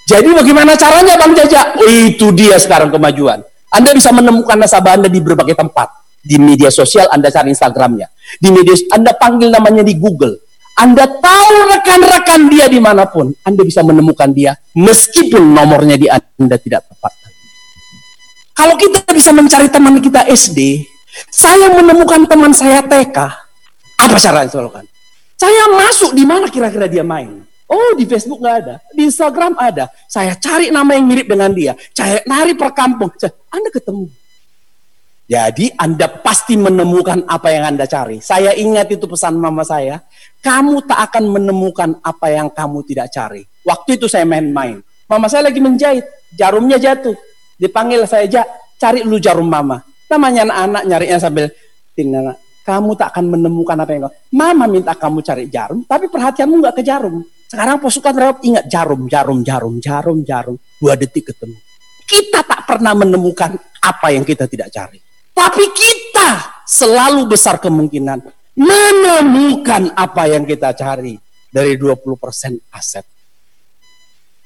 Jadi 0.04 0.30
bagaimana 0.36 0.76
caranya 0.76 1.16
Bang 1.16 1.34
Jaja? 1.34 1.74
Oh, 1.80 1.88
itu 1.88 2.30
dia 2.36 2.60
sekarang 2.60 2.92
kemajuan. 2.92 3.42
Anda 3.74 3.96
bisa 3.96 4.14
menemukan 4.14 4.60
nasabah 4.60 5.00
Anda 5.00 5.10
di 5.10 5.18
berbagai 5.18 5.58
tempat 5.58 5.90
di 6.24 6.38
media 6.38 6.70
sosial 6.70 7.08
Anda 7.10 7.34
cari 7.34 7.56
Instagramnya. 7.56 8.12
Di 8.38 8.52
media 8.52 8.76
Anda 8.94 9.16
panggil 9.16 9.50
namanya 9.50 9.82
di 9.82 9.96
Google. 9.96 10.43
Anda 10.74 11.06
tahu 11.06 11.56
rekan-rekan 11.70 12.50
dia 12.50 12.66
di 12.66 12.82
mana 12.82 13.06
pun. 13.06 13.30
Anda 13.46 13.62
bisa 13.62 13.86
menemukan 13.86 14.34
dia 14.34 14.58
meskipun 14.74 15.54
nomornya 15.54 15.96
di 15.98 16.10
Anda 16.10 16.58
tidak 16.58 16.90
tepat. 16.90 17.14
Kalau 18.54 18.76
kita 18.78 19.06
bisa 19.14 19.34
mencari 19.34 19.70
teman 19.70 19.98
kita 20.02 20.26
SD, 20.30 20.86
saya 21.30 21.74
menemukan 21.74 22.26
teman 22.26 22.54
saya 22.54 22.82
TK. 22.86 23.18
Apa 24.02 24.18
cara 24.18 24.46
itu 24.46 24.58
lakukan? 24.58 24.86
Saya 25.38 25.70
masuk 25.74 26.14
di 26.18 26.26
mana 26.26 26.50
kira-kira 26.50 26.90
dia 26.90 27.06
main. 27.06 27.46
Oh 27.70 27.98
di 27.98 28.06
Facebook 28.06 28.38
nggak 28.38 28.58
ada, 28.66 28.76
di 28.94 29.10
Instagram 29.10 29.58
ada. 29.58 29.90
Saya 30.06 30.38
cari 30.38 30.70
nama 30.70 30.94
yang 30.94 31.10
mirip 31.10 31.26
dengan 31.26 31.50
dia. 31.50 31.74
Saya 31.94 32.22
nari 32.30 32.54
per 32.54 32.70
kampung. 32.74 33.10
Anda 33.50 33.70
ketemu 33.74 34.23
jadi 35.34 35.74
Anda 35.82 36.06
pasti 36.06 36.54
menemukan 36.54 37.26
apa 37.26 37.50
yang 37.50 37.74
Anda 37.74 37.90
cari. 37.90 38.22
Saya 38.22 38.54
ingat 38.54 38.94
itu 38.94 39.10
pesan 39.10 39.42
mama 39.42 39.66
saya. 39.66 39.98
Kamu 40.46 40.86
tak 40.86 41.10
akan 41.10 41.34
menemukan 41.34 41.98
apa 42.06 42.30
yang 42.30 42.54
kamu 42.54 42.86
tidak 42.86 43.10
cari. 43.10 43.42
Waktu 43.66 43.98
itu 43.98 44.06
saya 44.06 44.30
main-main. 44.30 44.78
Mama 45.10 45.26
saya 45.26 45.50
lagi 45.50 45.58
menjahit. 45.58 46.06
Jarumnya 46.38 46.78
jatuh. 46.78 47.18
Dipanggil 47.58 48.06
saya, 48.06 48.30
aja, 48.30 48.46
cari 48.78 49.02
lu 49.02 49.18
jarum 49.18 49.50
mama. 49.50 49.82
Namanya 50.06 50.46
anak-anak 50.46 50.84
nyarinya 50.86 51.18
sambil, 51.18 51.50
tinggal 51.98 52.38
kamu 52.64 52.96
tak 52.96 53.12
akan 53.12 53.26
menemukan 53.28 53.76
apa 53.76 53.92
yang 53.92 54.08
kau. 54.08 54.16
Mama 54.38 54.66
minta 54.72 54.96
kamu 54.96 55.20
cari 55.20 55.52
jarum, 55.52 55.84
tapi 55.84 56.08
perhatianmu 56.08 56.64
nggak 56.64 56.76
ke 56.80 56.84
jarum. 56.86 57.20
Sekarang 57.52 57.78
pasukan 57.84 58.16
rawat 58.16 58.38
ingat 58.46 58.66
jarum, 58.72 59.06
jarum, 59.12 59.44
jarum, 59.44 59.74
jarum, 59.84 60.18
jarum. 60.24 60.56
Dua 60.80 60.96
detik 60.96 61.36
ketemu. 61.36 61.60
Kita 62.08 62.40
tak 62.48 62.64
pernah 62.64 62.96
menemukan 62.96 63.52
apa 63.84 64.08
yang 64.16 64.24
kita 64.24 64.48
tidak 64.48 64.72
cari. 64.72 65.03
Tapi 65.34 65.66
kita 65.74 66.62
selalu 66.64 67.26
besar 67.26 67.58
kemungkinan 67.58 68.22
menemukan 68.54 69.92
apa 69.98 70.30
yang 70.30 70.46
kita 70.46 70.78
cari 70.78 71.18
dari 71.50 71.74
20% 71.78 72.18
aset. 72.74 73.06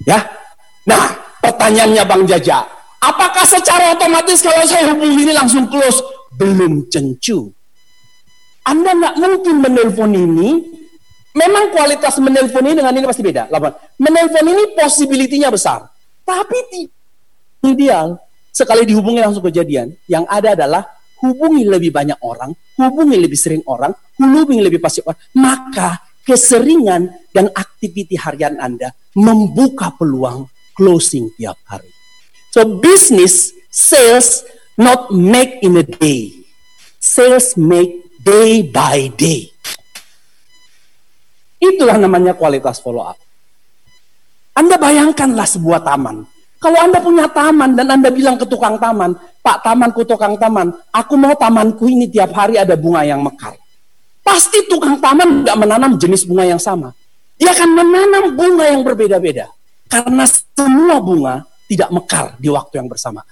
Ya. 0.04 0.24
Nah, 0.88 1.12
pertanyaannya 1.44 2.04
Bang 2.08 2.24
Jaja, 2.24 2.64
apakah 3.04 3.44
secara 3.44 3.92
otomatis 3.92 4.40
kalau 4.40 4.64
saya 4.64 4.92
hubungi 4.92 5.28
ini 5.28 5.32
langsung 5.36 5.68
close? 5.68 6.00
Belum 6.36 6.88
tentu. 6.88 7.52
Anda 8.64 8.96
nggak 8.96 9.14
mungkin 9.20 9.56
menelpon 9.64 10.12
ini. 10.12 10.50
Memang 11.36 11.70
kualitas 11.70 12.16
menelpon 12.18 12.64
ini 12.64 12.76
dengan 12.80 12.96
ini 12.96 13.04
pasti 13.04 13.22
beda. 13.24 13.52
Menelpon 14.00 14.46
ini 14.48 14.72
possibility-nya 14.72 15.52
besar. 15.52 15.84
Tapi 16.24 16.88
ideal 17.64 18.20
sekali 18.58 18.82
dihubungi 18.82 19.22
langsung 19.22 19.46
kejadian. 19.46 19.94
Yang 20.10 20.24
ada 20.26 20.48
adalah 20.58 20.82
hubungi 21.22 21.62
lebih 21.62 21.94
banyak 21.94 22.18
orang, 22.26 22.50
hubungi 22.74 23.14
lebih 23.14 23.38
sering 23.38 23.62
orang, 23.70 23.94
hubungi 24.18 24.58
lebih 24.58 24.82
pasif 24.82 25.06
orang. 25.06 25.22
Maka 25.38 26.02
keseringan 26.26 27.30
dan 27.30 27.54
aktiviti 27.54 28.18
harian 28.18 28.58
Anda 28.58 28.90
membuka 29.14 29.94
peluang 29.94 30.50
closing 30.74 31.30
tiap 31.38 31.62
hari. 31.70 31.88
So 32.50 32.82
business, 32.82 33.54
sales 33.70 34.42
not 34.74 35.14
make 35.14 35.62
in 35.62 35.78
a 35.78 35.86
day. 35.86 36.34
Sales 36.98 37.54
make 37.54 38.10
day 38.18 38.66
by 38.66 39.06
day. 39.14 39.54
Itulah 41.58 41.98
namanya 41.98 42.34
kualitas 42.34 42.78
follow 42.82 43.06
up. 43.06 43.18
Anda 44.54 44.74
bayangkanlah 44.74 45.46
sebuah 45.46 45.86
taman 45.86 46.37
kalau 46.58 46.78
Anda 46.78 46.98
punya 46.98 47.30
taman 47.30 47.78
dan 47.78 47.86
Anda 47.86 48.10
bilang 48.10 48.34
ke 48.34 48.46
tukang 48.50 48.82
taman, 48.82 49.14
Pak 49.42 49.62
tamanku 49.62 50.02
tukang 50.02 50.34
taman, 50.34 50.74
aku 50.90 51.14
mau 51.14 51.30
tamanku 51.38 51.86
ini 51.86 52.10
tiap 52.10 52.34
hari 52.34 52.58
ada 52.58 52.74
bunga 52.74 53.06
yang 53.06 53.22
mekar. 53.22 53.54
Pasti 54.26 54.66
tukang 54.66 54.98
taman 54.98 55.46
nggak 55.46 55.56
menanam 55.56 55.94
jenis 55.94 56.26
bunga 56.26 56.44
yang 56.44 56.58
sama. 56.58 56.90
Dia 57.38 57.54
akan 57.54 57.70
menanam 57.78 58.24
bunga 58.34 58.66
yang 58.66 58.82
berbeda-beda. 58.82 59.46
Karena 59.86 60.26
semua 60.26 60.98
bunga 60.98 61.46
tidak 61.70 61.88
mekar 61.94 62.34
di 62.36 62.50
waktu 62.50 62.82
yang 62.82 62.90
bersamaan. 62.90 63.24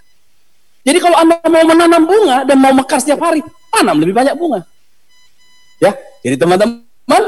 Jadi 0.87 0.99
kalau 1.03 1.19
Anda 1.19 1.43
mau 1.51 1.65
menanam 1.67 2.03
bunga 2.07 2.47
dan 2.47 2.57
mau 2.63 2.71
mekar 2.71 3.03
setiap 3.03 3.27
hari, 3.27 3.43
tanam 3.75 3.99
lebih 3.99 4.15
banyak 4.15 4.39
bunga. 4.39 4.63
Ya, 5.83 5.99
jadi 6.23 6.39
teman-teman, 6.39 7.23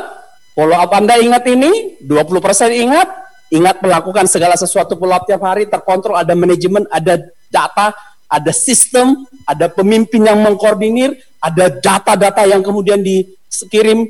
follow 0.55 0.79
up 0.79 0.95
Anda 0.95 1.19
ingat 1.19 1.43
ini, 1.51 1.99
20% 2.07 2.71
ingat, 2.71 3.28
Ingat 3.49 3.81
melakukan 3.81 4.29
segala 4.29 4.55
sesuatu 4.61 4.97
pula 5.01 5.21
tiap 5.25 5.41
hari, 5.41 5.65
terkontrol, 5.65 6.21
ada 6.21 6.37
manajemen, 6.37 6.85
ada 6.93 7.17
data, 7.49 7.97
ada 8.29 8.53
sistem, 8.53 9.25
ada 9.49 9.73
pemimpin 9.73 10.29
yang 10.29 10.37
mengkoordinir, 10.45 11.17
ada 11.41 11.73
data-data 11.73 12.45
yang 12.45 12.61
kemudian 12.61 13.01
dikirim, 13.01 14.05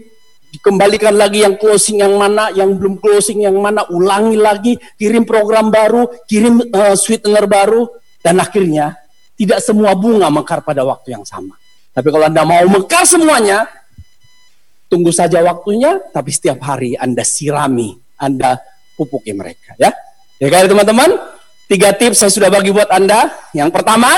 dikembalikan 0.51 1.15
lagi 1.15 1.47
yang 1.47 1.55
closing 1.55 2.03
yang 2.03 2.19
mana, 2.19 2.51
yang 2.51 2.75
belum 2.75 2.99
closing 2.99 3.47
yang 3.47 3.55
mana, 3.63 3.87
ulangi 3.95 4.35
lagi, 4.35 4.75
kirim 4.99 5.23
program 5.23 5.71
baru, 5.71 6.11
kirim 6.27 6.59
uh, 6.75 6.99
sweetener 6.99 7.47
baru, 7.47 7.87
dan 8.27 8.43
akhirnya 8.43 8.99
tidak 9.39 9.63
semua 9.63 9.95
bunga 9.95 10.27
mekar 10.35 10.67
pada 10.67 10.83
waktu 10.83 11.15
yang 11.15 11.23
sama. 11.23 11.55
Tapi 11.95 12.09
kalau 12.11 12.27
Anda 12.27 12.43
mau 12.43 12.67
mekar 12.67 13.07
semuanya, 13.07 13.71
tunggu 14.91 15.15
saja 15.15 15.39
waktunya, 15.47 16.03
tapi 16.11 16.35
setiap 16.35 16.59
hari 16.67 16.99
Anda 16.99 17.23
sirami, 17.23 17.95
Anda 18.19 18.59
pupuki 18.99 19.31
mereka 19.31 19.79
ya. 19.79 19.95
Ya 20.43 20.49
kali 20.51 20.67
teman-teman, 20.67 21.15
tiga 21.71 21.95
tips 21.95 22.19
saya 22.19 22.31
sudah 22.35 22.51
bagi 22.51 22.75
buat 22.75 22.91
Anda. 22.91 23.31
Yang 23.55 23.71
pertama, 23.75 24.11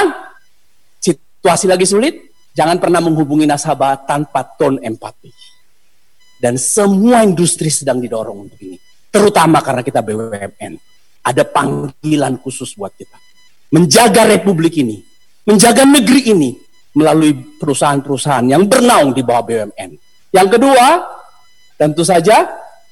situasi 1.01 1.69
lagi 1.69 1.85
sulit, 1.89 2.31
Jangan 2.51 2.83
pernah 2.83 2.99
menghubungi 2.99 3.47
nasabah 3.47 4.05
tanpa 4.07 4.43
tone 4.59 4.83
empati. 4.83 5.31
Dan 6.41 6.57
semua 6.57 7.23
industri 7.23 7.71
sedang 7.71 8.01
didorong 8.01 8.49
untuk 8.49 8.59
ini. 8.65 8.77
Terutama 9.13 9.61
karena 9.61 9.85
kita 9.85 10.01
BUMN. 10.01 10.73
Ada 11.21 11.45
panggilan 11.47 12.41
khusus 12.41 12.75
buat 12.75 12.97
kita. 12.97 13.17
Menjaga 13.77 14.25
republik 14.27 14.81
ini. 14.81 15.05
Menjaga 15.47 15.85
negeri 15.85 16.33
ini. 16.33 16.51
Melalui 16.97 17.57
perusahaan-perusahaan 17.61 18.51
yang 18.51 18.67
bernaung 18.67 19.15
di 19.15 19.23
bawah 19.23 19.45
BUMN. 19.47 19.91
Yang 20.35 20.49
kedua, 20.59 20.87
tentu 21.79 22.03
saja 22.03 22.51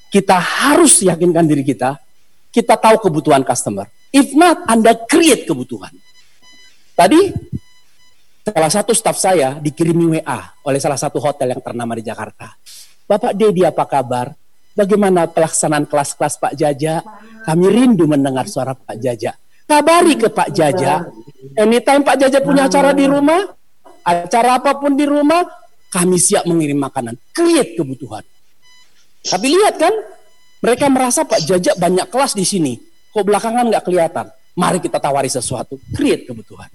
kita 0.09 0.37
harus 0.37 1.05
yakinkan 1.05 1.45
diri 1.45 1.65
kita. 1.65 1.97
Kita 2.49 2.81
tahu 2.81 3.09
kebutuhan 3.09 3.45
customer. 3.45 3.87
If 4.09 4.33
not, 4.33 4.65
Anda 4.65 4.97
create 5.05 5.45
kebutuhan. 5.45 5.93
Tadi 6.97 7.31
salah 8.43 8.73
satu 8.73 8.97
staf 8.97 9.21
saya 9.21 9.61
dikirimi 9.61 10.19
WA 10.19 10.41
oleh 10.65 10.81
salah 10.81 10.97
satu 10.97 11.21
hotel 11.21 11.53
yang 11.53 11.63
ternama 11.63 11.93
di 11.93 12.03
Jakarta. 12.03 12.57
Bapak 13.05 13.37
Dedi 13.37 13.63
apa 13.63 13.85
kabar? 13.85 14.33
Bagaimana 14.73 15.29
pelaksanaan 15.29 15.85
kelas-kelas 15.91 16.39
Pak 16.39 16.55
Jaja? 16.57 17.05
Kami 17.45 17.67
rindu 17.69 18.09
mendengar 18.09 18.47
suara 18.47 18.73
Pak 18.79 18.97
Jaja. 18.97 19.37
Kabari 19.69 20.17
ke 20.17 20.33
Pak 20.33 20.49
Jaja. 20.55 21.05
Anytime 21.59 22.01
Pak 22.07 22.17
Jaja 22.17 22.39
punya 22.41 22.71
acara 22.71 22.97
di 22.97 23.05
rumah, 23.05 23.43
acara 24.07 24.57
apa 24.57 24.79
pun 24.81 24.97
di 24.97 25.05
rumah, 25.05 25.45
kami 25.93 26.17
siap 26.17 26.47
mengirim 26.49 26.81
makanan. 26.81 27.19
Create 27.35 27.77
kebutuhan. 27.77 28.25
Tapi 29.29 29.47
lihat 29.53 29.76
kan, 29.76 29.95
mereka 30.64 30.89
merasa 30.89 31.22
Pak 31.22 31.45
Jaja 31.45 31.72
banyak 31.76 32.09
kelas 32.09 32.33
di 32.35 32.43
sini. 32.43 32.74
Kok 33.12 33.24
belakangan 33.24 33.68
nggak 33.68 33.85
kelihatan? 33.85 34.26
Mari 34.59 34.83
kita 34.83 34.99
tawari 34.99 35.31
sesuatu. 35.31 35.79
Create 35.95 36.26
kebutuhan. 36.26 36.66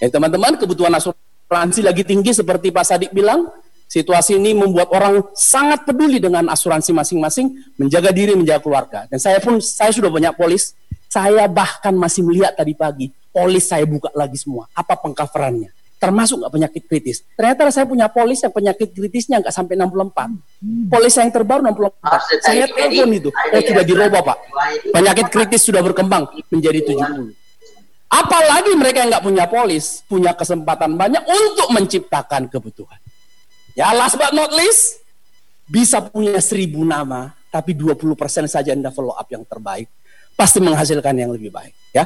Ya 0.00 0.08
teman-teman, 0.08 0.56
kebutuhan 0.56 0.92
asuransi 0.96 1.84
lagi 1.84 2.02
tinggi 2.06 2.32
seperti 2.32 2.72
Pak 2.72 2.84
Sadik 2.86 3.12
bilang. 3.12 3.50
Situasi 3.86 4.34
ini 4.34 4.50
membuat 4.50 4.90
orang 4.90 5.30
sangat 5.30 5.86
peduli 5.86 6.18
dengan 6.18 6.50
asuransi 6.50 6.90
masing-masing, 6.90 7.78
menjaga 7.78 8.10
diri, 8.10 8.34
menjaga 8.34 8.58
keluarga. 8.58 9.06
Dan 9.06 9.22
saya 9.22 9.38
pun, 9.38 9.62
saya 9.62 9.94
sudah 9.94 10.10
banyak 10.10 10.34
polis. 10.34 10.74
Saya 11.06 11.46
bahkan 11.46 11.94
masih 11.94 12.26
melihat 12.26 12.50
tadi 12.58 12.74
pagi, 12.74 13.14
polis 13.30 13.70
saya 13.70 13.86
buka 13.86 14.10
lagi 14.10 14.34
semua. 14.34 14.66
Apa 14.74 14.98
pengcoverannya? 14.98 15.70
Termasuk 15.96 16.44
nggak 16.44 16.52
penyakit 16.52 16.82
kritis. 16.84 17.16
Ternyata 17.34 17.72
saya 17.72 17.88
punya 17.88 18.06
polis 18.12 18.44
yang 18.44 18.52
penyakit 18.52 18.92
kritisnya 18.92 19.40
nggak 19.40 19.54
sampai 19.54 19.74
64. 19.80 20.92
Polis 20.92 21.12
yang 21.16 21.32
terbaru 21.32 21.60
64. 21.72 22.44
Saya 22.44 22.64
telepon 22.68 23.10
itu, 23.16 23.30
oh 23.32 23.60
sudah 23.64 23.84
dirubah 23.84 24.20
pak. 24.20 24.38
Penyakit 24.92 25.26
kritis 25.32 25.62
sudah 25.64 25.80
berkembang 25.80 26.28
menjadi 26.52 26.80
70. 26.84 27.32
Apalagi 28.06 28.72
mereka 28.78 29.02
yang 29.02 29.10
nggak 29.10 29.24
punya 29.24 29.44
polis, 29.50 30.04
punya 30.06 30.32
kesempatan 30.36 30.94
banyak 30.94 31.24
untuk 31.26 31.68
menciptakan 31.74 32.46
kebutuhan. 32.46 33.00
Ya 33.74 33.92
last 33.92 34.16
but 34.16 34.32
not 34.32 34.52
least, 34.54 35.00
bisa 35.66 36.00
punya 36.00 36.38
seribu 36.38 36.86
nama, 36.86 37.34
tapi 37.50 37.74
20% 37.74 38.46
saja 38.46 38.72
Anda 38.72 38.94
follow 38.94 39.16
up 39.16 39.26
yang 39.28 39.42
terbaik. 39.42 39.90
Pasti 40.36 40.60
menghasilkan 40.60 41.16
yang 41.16 41.32
lebih 41.32 41.48
baik. 41.48 41.72
Ya, 41.96 42.04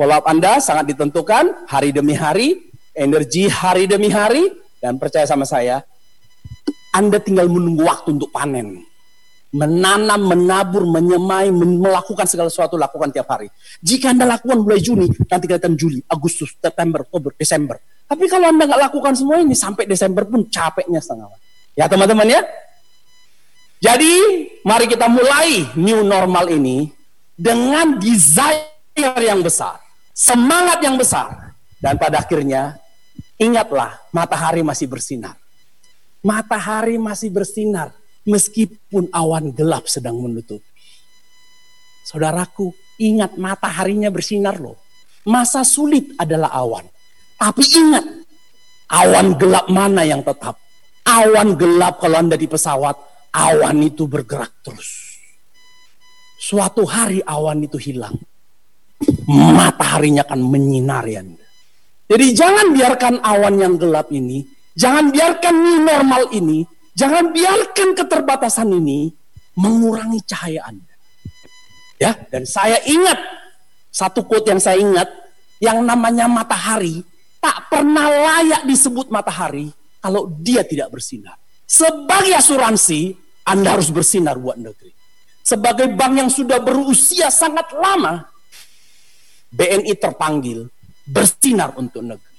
Follow 0.00 0.16
up 0.16 0.24
Anda 0.24 0.64
sangat 0.64 0.96
ditentukan 0.96 1.68
hari 1.68 1.92
demi 1.92 2.16
hari, 2.16 2.69
energi 2.94 3.46
hari 3.50 3.86
demi 3.86 4.10
hari 4.10 4.50
dan 4.80 4.96
percaya 4.96 5.28
sama 5.28 5.44
saya, 5.44 5.84
Anda 6.90 7.22
tinggal 7.22 7.46
menunggu 7.46 7.86
waktu 7.86 8.16
untuk 8.18 8.32
panen. 8.34 8.82
Menanam, 9.50 10.30
menabur, 10.30 10.86
menyemai, 10.86 11.50
melakukan 11.50 12.22
segala 12.30 12.46
sesuatu 12.46 12.78
lakukan 12.78 13.10
tiap 13.10 13.26
hari. 13.34 13.50
Jika 13.82 14.14
Anda 14.14 14.22
lakukan 14.38 14.62
mulai 14.62 14.78
Juni, 14.78 15.10
nanti 15.26 15.50
kelihatan 15.50 15.74
Juli, 15.74 15.98
Agustus, 16.06 16.54
September, 16.54 17.02
Oktober, 17.02 17.34
Desember. 17.34 17.82
Tapi 18.06 18.30
kalau 18.30 18.46
Anda 18.46 18.70
nggak 18.70 18.90
lakukan 18.90 19.14
semua 19.18 19.42
ini 19.42 19.58
sampai 19.58 19.90
Desember 19.90 20.22
pun 20.22 20.46
capeknya 20.46 21.02
setengah. 21.02 21.34
Ya 21.74 21.90
teman-teman 21.90 22.30
ya. 22.30 22.42
Jadi 23.80 24.12
mari 24.62 24.86
kita 24.86 25.08
mulai 25.10 25.66
new 25.74 26.04
normal 26.04 26.46
ini 26.52 26.92
dengan 27.34 27.96
desire 27.96 29.16
yang 29.16 29.40
besar, 29.40 29.80
semangat 30.12 30.84
yang 30.84 31.00
besar, 31.00 31.49
dan 31.80 31.96
pada 31.96 32.20
akhirnya 32.20 32.80
Ingatlah, 33.40 33.96
matahari 34.12 34.60
masih 34.60 34.84
bersinar. 34.84 35.32
Matahari 36.20 37.00
masih 37.00 37.32
bersinar 37.32 37.96
meskipun 38.28 39.08
awan 39.08 39.48
gelap 39.48 39.88
sedang 39.88 40.20
menutup. 40.20 40.60
Saudaraku, 42.04 42.76
ingat 43.00 43.40
mataharinya 43.40 44.12
bersinar 44.12 44.60
loh. 44.60 44.76
Masa 45.24 45.64
sulit 45.64 46.12
adalah 46.20 46.52
awan. 46.52 46.84
Tapi 47.40 47.64
ingat, 47.64 48.04
awan 48.92 49.32
gelap 49.40 49.66
mana 49.72 50.04
yang 50.04 50.20
tetap? 50.20 50.60
Awan 51.08 51.56
gelap 51.56 51.96
kalau 51.96 52.20
Anda 52.20 52.36
di 52.36 52.44
pesawat, 52.44 52.96
awan 53.32 53.80
itu 53.80 54.04
bergerak 54.04 54.52
terus. 54.60 55.16
Suatu 56.36 56.84
hari 56.84 57.24
awan 57.24 57.64
itu 57.64 57.80
hilang. 57.80 58.20
Mataharinya 59.32 60.28
akan 60.28 60.40
menyinari 60.44 61.16
Anda. 61.16 61.39
Jadi 62.10 62.26
jangan 62.34 62.74
biarkan 62.74 63.14
awan 63.22 63.54
yang 63.54 63.78
gelap 63.78 64.10
ini, 64.10 64.42
jangan 64.74 65.14
biarkan 65.14 65.54
new 65.54 65.78
normal 65.86 66.26
ini, 66.34 66.66
jangan 66.90 67.30
biarkan 67.30 67.94
keterbatasan 67.94 68.66
ini 68.74 69.14
mengurangi 69.54 70.18
cahaya 70.26 70.66
Anda. 70.66 70.90
Ya, 72.02 72.18
dan 72.34 72.50
saya 72.50 72.82
ingat 72.82 73.14
satu 73.94 74.26
quote 74.26 74.50
yang 74.50 74.58
saya 74.58 74.82
ingat 74.82 75.06
yang 75.62 75.86
namanya 75.86 76.26
matahari 76.26 77.06
tak 77.38 77.70
pernah 77.70 78.10
layak 78.10 78.66
disebut 78.66 79.06
matahari 79.06 79.70
kalau 80.02 80.26
dia 80.42 80.66
tidak 80.66 80.90
bersinar. 80.90 81.38
Sebagai 81.62 82.34
asuransi, 82.34 83.14
Anda 83.46 83.78
harus 83.78 83.94
bersinar 83.94 84.34
buat 84.34 84.58
negeri. 84.58 84.90
Sebagai 85.46 85.94
bank 85.94 86.12
yang 86.18 86.30
sudah 86.32 86.58
berusia 86.58 87.30
sangat 87.30 87.70
lama, 87.70 88.26
BNI 89.54 89.94
terpanggil 89.94 90.66
bersinar 91.10 91.74
untuk 91.74 92.06
negeri. 92.06 92.30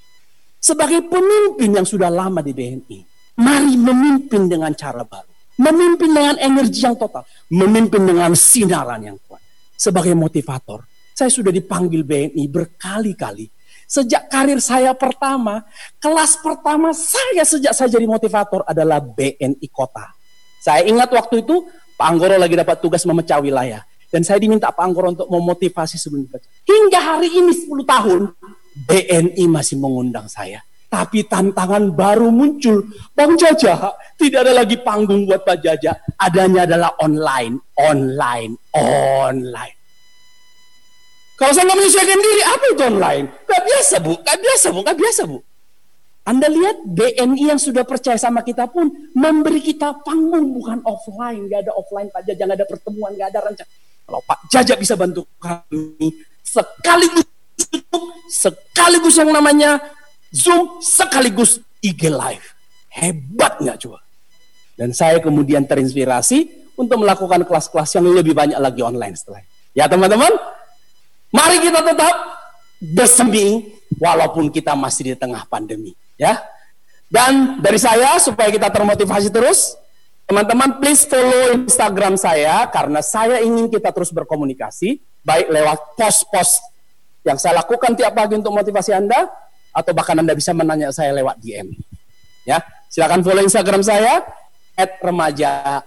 Sebagai 0.61 1.03
pemimpin 1.09 1.76
yang 1.76 1.88
sudah 1.88 2.07
lama 2.07 2.39
di 2.39 2.55
BNI, 2.55 2.99
mari 3.41 3.76
memimpin 3.76 4.47
dengan 4.47 4.72
cara 4.78 5.03
baru. 5.03 5.28
Memimpin 5.59 6.09
dengan 6.09 6.36
energi 6.39 6.82
yang 6.82 6.95
total. 6.95 7.28
Memimpin 7.51 8.07
dengan 8.07 8.32
sinaran 8.34 9.01
yang 9.03 9.17
kuat. 9.28 9.41
Sebagai 9.76 10.15
motivator, 10.15 10.86
saya 11.11 11.30
sudah 11.30 11.51
dipanggil 11.51 12.05
BNI 12.05 12.43
berkali-kali. 12.47 13.49
Sejak 13.91 14.32
karir 14.32 14.63
saya 14.63 14.95
pertama, 14.95 15.67
kelas 15.99 16.39
pertama 16.39 16.95
saya 16.95 17.43
sejak 17.43 17.76
saya 17.76 17.91
jadi 17.91 18.07
motivator 18.07 18.63
adalah 18.63 19.03
BNI 19.03 19.67
Kota. 19.67 20.15
Saya 20.63 20.88
ingat 20.88 21.11
waktu 21.11 21.43
itu 21.43 21.67
Pak 21.99 22.07
Anggoro 22.07 22.38
lagi 22.39 22.55
dapat 22.55 22.80
tugas 22.80 23.03
memecah 23.03 23.41
wilayah. 23.41 23.84
Dan 24.11 24.28
saya 24.28 24.39
diminta 24.43 24.67
Pak 24.69 24.84
Anggoro 24.84 25.13
untuk 25.15 25.28
memotivasi 25.32 25.95
sebelum 25.95 26.28
dibaca. 26.28 26.43
Hingga 26.67 26.99
hari 26.99 27.30
ini 27.32 27.51
10 27.55 27.67
tahun, 27.88 28.22
BNI 28.88 29.45
masih 29.49 29.77
mengundang 29.77 30.25
saya. 30.25 30.61
Tapi 30.91 31.23
tantangan 31.23 31.95
baru 31.95 32.27
muncul. 32.27 32.84
Bang 33.15 33.39
Jaja, 33.39 33.95
tidak 34.19 34.43
ada 34.43 34.53
lagi 34.59 34.75
panggung 34.75 35.23
buat 35.23 35.47
Pak 35.47 35.63
Jaja. 35.63 35.95
Adanya 36.19 36.67
adalah 36.67 36.91
online, 36.99 37.55
online, 37.79 38.59
online. 38.75 39.75
Kalau 41.39 41.57
saya 41.57 41.65
nggak 41.65 41.79
menyesuaikan 41.79 42.19
diri, 42.21 42.43
apa 42.45 42.65
itu 42.69 42.84
online? 42.86 43.25
Gak 43.49 43.63
biasa 43.65 43.95
bu, 43.97 44.13
gak 44.21 44.38
biasa 44.38 44.67
bu, 44.69 44.79
gak 44.86 44.97
biasa 44.99 45.21
bu. 45.25 45.39
Anda 46.21 46.47
lihat 46.53 46.86
BNI 46.86 47.43
yang 47.49 47.57
sudah 47.57 47.82
percaya 47.82 48.13
sama 48.13 48.45
kita 48.45 48.69
pun 48.69 48.93
memberi 49.17 49.57
kita 49.57 50.05
panggung 50.05 50.53
bukan 50.53 50.86
offline, 50.86 51.49
gak 51.49 51.65
ada 51.65 51.73
offline 51.73 52.13
Pak 52.13 52.29
Jaja, 52.29 52.45
gak 52.45 52.57
ada 52.61 52.67
pertemuan, 52.69 53.17
gak 53.17 53.34
ada 53.34 53.39
rencana. 53.41 53.71
Kalau 54.05 54.21
Pak 54.21 54.39
Jaja 54.53 54.73
bisa 54.77 54.93
bantu 54.93 55.25
kami 55.41 56.13
sekaligus 56.45 57.25
sekaligus 58.32 59.15
yang 59.19 59.32
namanya 59.32 59.80
Zoom, 60.32 60.80
sekaligus 60.80 61.59
IG 61.84 62.07
Live. 62.07 62.55
Hebat 62.91 63.59
nggak 63.59 63.78
coba? 63.88 63.99
Dan 64.76 64.95
saya 64.95 65.19
kemudian 65.19 65.67
terinspirasi 65.67 66.72
untuk 66.80 67.03
melakukan 67.03 67.43
kelas-kelas 67.43 67.91
yang 67.99 68.07
lebih 68.09 68.36
banyak 68.36 68.57
lagi 68.57 68.82
online 68.82 69.15
setelah. 69.15 69.43
Ya 69.72 69.88
teman-teman, 69.88 70.32
mari 71.32 71.59
kita 71.59 71.84
tetap 71.84 72.15
bersemi 72.82 73.76
walaupun 73.99 74.49
kita 74.51 74.76
masih 74.76 75.13
di 75.13 75.15
tengah 75.19 75.43
pandemi. 75.47 75.95
Ya, 76.15 76.38
dan 77.09 77.59
dari 77.59 77.82
saya 77.82 78.15
supaya 78.22 78.47
kita 78.53 78.69
termotivasi 78.69 79.34
terus, 79.34 79.76
Teman-teman 80.32 80.80
please 80.80 81.03
follow 81.03 81.59
Instagram 81.59 82.15
saya 82.15 82.63
karena 82.72 83.03
saya 83.03 83.43
ingin 83.43 83.67
kita 83.67 83.91
terus 83.91 84.15
berkomunikasi 84.15 85.03
baik 85.28 85.51
lewat 85.51 85.99
post-post 85.99 86.63
yang 87.22 87.38
saya 87.38 87.61
lakukan 87.61 87.93
tiap 87.93 88.17
pagi 88.17 88.38
untuk 88.38 88.53
motivasi 88.53 88.91
Anda 88.97 89.30
atau 89.72 89.91
bahkan 89.93 90.17
Anda 90.19 90.34
bisa 90.36 90.51
menanya 90.51 90.89
saya 90.91 91.15
lewat 91.15 91.39
DM. 91.39 91.72
Ya, 92.43 92.59
silakan 92.89 93.22
follow 93.22 93.45
Instagram 93.45 93.86
saya 93.86 94.26
at 94.76 94.97
remaja. 94.99 95.86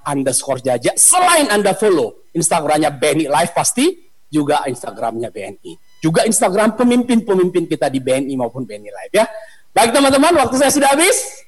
Selain 0.95 1.47
Anda 1.51 1.75
follow 1.75 2.31
Instagramnya 2.31 2.95
BNI 2.95 3.27
Live 3.27 3.53
pasti 3.53 4.05
juga 4.31 4.67
Instagramnya 4.67 5.31
BNI. 5.31 6.03
Juga 6.03 6.27
Instagram 6.27 6.75
pemimpin-pemimpin 6.79 7.65
kita 7.71 7.89
di 7.89 7.99
BNI 8.03 8.35
maupun 8.39 8.67
BNI 8.67 8.91
Live 8.91 9.15
ya. 9.15 9.27
Baik 9.75 9.91
teman-teman, 9.91 10.39
waktu 10.39 10.55
saya 10.59 10.71
sudah 10.71 10.95
habis. 10.95 11.43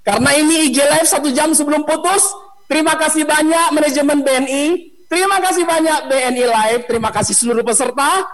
Karena 0.00 0.32
ini 0.32 0.72
IG 0.72 0.80
Live 0.80 1.08
satu 1.08 1.28
jam 1.28 1.52
sebelum 1.52 1.84
putus. 1.84 2.24
Terima 2.68 2.96
kasih 2.96 3.28
banyak 3.28 3.68
manajemen 3.76 4.24
BNI. 4.24 4.64
Terima 5.08 5.40
kasih 5.40 5.64
banyak 5.64 6.00
BNI 6.08 6.44
Live. 6.48 6.82
Terima 6.88 7.12
kasih 7.12 7.36
seluruh 7.36 7.64
peserta. 7.64 8.24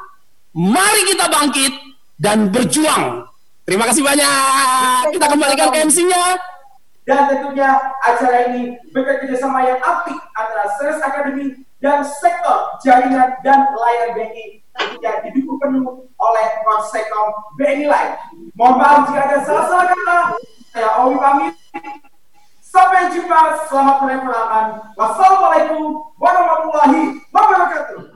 Mari 0.54 1.02
kita 1.10 1.26
bangkit 1.26 1.74
dan 2.14 2.46
berjuang. 2.46 3.26
Terima 3.66 3.90
kasih 3.90 4.06
banyak. 4.06 5.18
Kita 5.18 5.26
kembalikan 5.26 5.74
ke 5.74 5.82
MC-nya. 5.82 6.38
Dan 7.02 7.26
tentunya 7.26 7.74
acara 8.00 8.54
ini 8.54 8.78
berkat 8.94 9.26
kerjasama 9.26 9.66
yang 9.66 9.82
apik 9.82 10.14
antara 10.38 10.70
Seres 10.78 11.02
Academy 11.02 11.58
dan 11.82 12.06
sektor 12.06 12.78
jaringan 12.86 13.34
dan 13.42 13.66
layanan 13.76 14.14
BNI 14.14 14.62
ketika 14.78 15.10
didukung 15.26 15.58
penuh 15.58 16.06
oleh 16.16 16.46
Konsekom 16.62 17.28
BNI 17.58 17.90
Live. 17.90 18.14
Mohon 18.54 18.74
maaf 18.78 18.98
jika 19.10 19.20
ada 19.26 19.38
salah-salah 19.42 19.86
kata. 19.90 20.18
Saya 20.70 20.88
Owi 21.02 21.18
pamit. 21.18 21.54
Sampai 22.62 23.10
jumpa. 23.10 23.58
Selamat 23.66 24.06
menikmati. 24.06 24.78
Wassalamualaikum 24.94 26.14
warahmatullahi 26.14 28.13